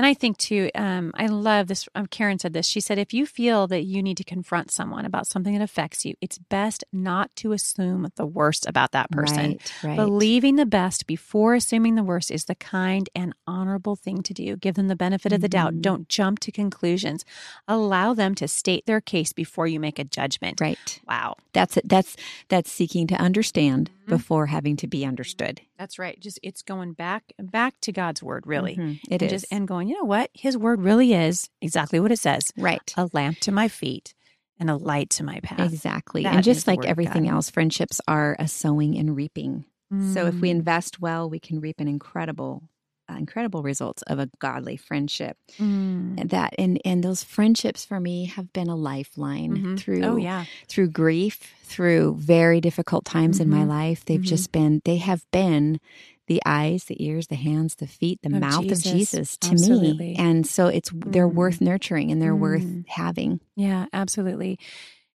And 0.00 0.06
I 0.06 0.14
think 0.14 0.38
too, 0.38 0.70
um, 0.74 1.12
I 1.14 1.26
love 1.26 1.66
this. 1.66 1.86
Um, 1.94 2.06
Karen 2.06 2.38
said 2.38 2.54
this. 2.54 2.66
She 2.66 2.80
said, 2.80 2.96
if 2.98 3.12
you 3.12 3.26
feel 3.26 3.66
that 3.66 3.82
you 3.82 4.02
need 4.02 4.16
to 4.16 4.24
confront 4.24 4.70
someone 4.70 5.04
about 5.04 5.26
something 5.26 5.52
that 5.52 5.62
affects 5.62 6.06
you, 6.06 6.14
it's 6.22 6.38
best 6.38 6.84
not 6.90 7.36
to 7.36 7.52
assume 7.52 8.08
the 8.16 8.24
worst 8.24 8.66
about 8.66 8.92
that 8.92 9.10
person. 9.10 9.36
Right, 9.50 9.72
right. 9.84 9.96
Believing 9.96 10.56
the 10.56 10.64
best 10.64 11.06
before 11.06 11.52
assuming 11.54 11.96
the 11.96 12.02
worst 12.02 12.30
is 12.30 12.46
the 12.46 12.54
kind 12.54 13.10
and 13.14 13.34
honorable 13.46 13.94
thing 13.94 14.22
to 14.22 14.32
do. 14.32 14.56
Give 14.56 14.74
them 14.74 14.88
the 14.88 14.96
benefit 14.96 15.34
of 15.34 15.42
the 15.42 15.50
doubt. 15.50 15.74
Mhm. 15.74 15.82
Don't 15.82 16.08
jump 16.08 16.38
to 16.40 16.50
conclusions. 16.50 17.26
Allow 17.68 18.14
them 18.14 18.34
to 18.36 18.48
state 18.48 18.86
their 18.86 19.02
case 19.02 19.34
before 19.34 19.66
you 19.66 19.78
make 19.78 19.98
a 19.98 20.04
judgment. 20.04 20.62
right. 20.62 20.98
Wow. 21.06 21.36
That's 21.52 21.76
it. 21.76 21.86
That's 21.86 22.16
that's 22.48 22.70
seeking 22.72 23.06
to 23.08 23.16
understand 23.16 23.90
Mhm. 24.06 24.08
before 24.08 24.46
having 24.46 24.76
to 24.76 24.86
be 24.86 25.04
understood. 25.04 25.60
That's 25.80 25.98
right. 25.98 26.20
Just 26.20 26.38
it's 26.42 26.60
going 26.60 26.92
back 26.92 27.32
back 27.38 27.72
to 27.80 27.90
God's 27.90 28.22
word, 28.22 28.46
really. 28.46 28.76
Mhm. 28.76 28.98
It 29.08 29.22
and 29.22 29.32
is 29.32 29.40
just 29.40 29.50
and 29.50 29.66
going, 29.66 29.88
you 29.88 29.94
know 29.96 30.04
what? 30.04 30.28
His 30.34 30.54
word 30.58 30.82
really 30.82 31.14
is 31.14 31.48
exactly 31.62 31.98
what 31.98 32.12
it 32.12 32.18
says. 32.18 32.52
right. 32.54 32.92
a 32.98 33.08
lamp 33.14 33.40
to 33.40 33.50
my 33.50 33.66
feet 33.66 34.12
and 34.58 34.68
a 34.68 34.76
light 34.76 35.08
to 35.08 35.24
my 35.24 35.40
path. 35.40 35.72
Exactly. 35.72 36.22
That 36.24 36.34
and 36.34 36.44
just 36.44 36.66
like 36.66 36.84
everything 36.84 37.26
else, 37.30 37.48
friendships 37.48 37.98
are 38.06 38.36
a 38.38 38.46
sowing 38.46 38.98
and 38.98 39.16
reaping. 39.16 39.64
So 40.12 40.26
if 40.26 40.34
we 40.42 40.48
Mm. 40.50 40.56
invest 40.56 41.00
well, 41.00 41.30
we 41.30 41.40
can 41.40 41.60
reap 41.60 41.80
an 41.80 41.88
incredible, 41.88 42.62
incredible 43.20 43.62
results 43.62 44.02
of 44.02 44.18
a 44.18 44.28
godly 44.40 44.76
friendship. 44.76 45.36
Mm. 45.58 46.28
That 46.30 46.54
and 46.58 46.80
and 46.84 47.04
those 47.04 47.22
friendships 47.22 47.84
for 47.84 48.00
me 48.00 48.24
have 48.26 48.52
been 48.52 48.68
a 48.68 48.76
lifeline 48.76 49.52
Mhm. 49.56 49.78
through 49.78 50.02
Oh 50.04 50.16
yeah. 50.16 50.44
through 50.68 50.88
grief, 50.90 51.54
through 51.62 52.16
very 52.18 52.60
difficult 52.60 53.04
times 53.04 53.38
in 53.40 53.48
my 53.48 53.64
Mhm. 53.64 53.68
life. 53.68 54.04
They've 54.04 54.20
Mhm. 54.20 54.34
just 54.34 54.50
been 54.52 54.80
they 54.84 54.96
have 54.96 55.22
been 55.30 55.78
the 56.26 56.40
eyes, 56.46 56.84
the 56.84 57.02
ears, 57.04 57.26
the 57.26 57.34
hands, 57.36 57.74
the 57.76 57.86
feet, 57.86 58.18
the 58.22 58.28
Of 58.34 58.40
mouth 58.40 58.62
Jesus. 58.66 58.86
of 58.86 58.92
Jesus 58.92 59.36
to 59.38 59.50
Absolutely. 59.52 59.92
me. 59.94 60.14
And 60.16 60.46
so 60.46 60.66
it's 60.68 60.90
they're 60.94 61.28
Mm. 61.28 61.34
worth 61.34 61.60
nurturing 61.60 62.10
and 62.12 62.20
they're 62.22 62.36
worth 62.36 62.64
Mm. 62.64 62.86
having. 62.88 63.40
Yeah, 63.56 63.86
absolutely. 63.92 64.58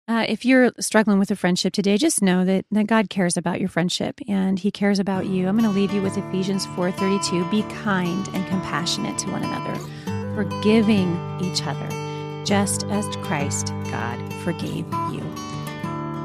Uh, 0.07 0.27
if 0.29 0.45
you're 0.45 0.71
struggling 0.81 1.19
with 1.19 1.31
a 1.31 1.37
friendship 1.37 1.73
today, 1.73 1.97
just 1.97 2.21
know 2.21 2.45
that, 2.45 2.67
that 2.71 2.87
God 2.87 3.09
cares 3.09 3.39
about 3.39 3.59
your 3.59 3.71
friendship 3.71 4.21
and 4.29 4.59
He 4.59 4.71
cares 4.71 4.99
about 4.99 5.27
you. 5.27 5.49
I'm 5.49 5.57
going 5.57 5.69
to 5.69 5.75
leave 5.75 5.93
you 5.93 6.03
with 6.03 6.19
Ephesians 6.19 6.67
4:32. 6.69 7.51
Be 7.51 7.63
kind 7.83 8.29
and 8.35 8.47
compassionate 8.49 9.17
to 9.19 9.31
one 9.31 9.43
another, 9.43 9.75
forgiving 10.35 11.19
each 11.41 11.63
other, 11.65 11.89
just 12.45 12.85
as 12.89 13.07
Christ, 13.23 13.69
God, 13.91 14.33
forgave 14.43 14.85
you. 15.11 15.23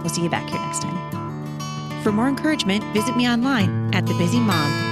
We'll 0.01 0.09
see 0.09 0.23
you 0.23 0.29
back 0.29 0.49
here 0.49 0.59
next 0.59 0.81
time. 0.81 2.01
For 2.03 2.11
more 2.11 2.27
encouragement, 2.27 2.83
visit 2.93 3.15
me 3.15 3.29
online 3.29 3.93
at 3.93 4.03
thebusymom.com. 4.03 4.88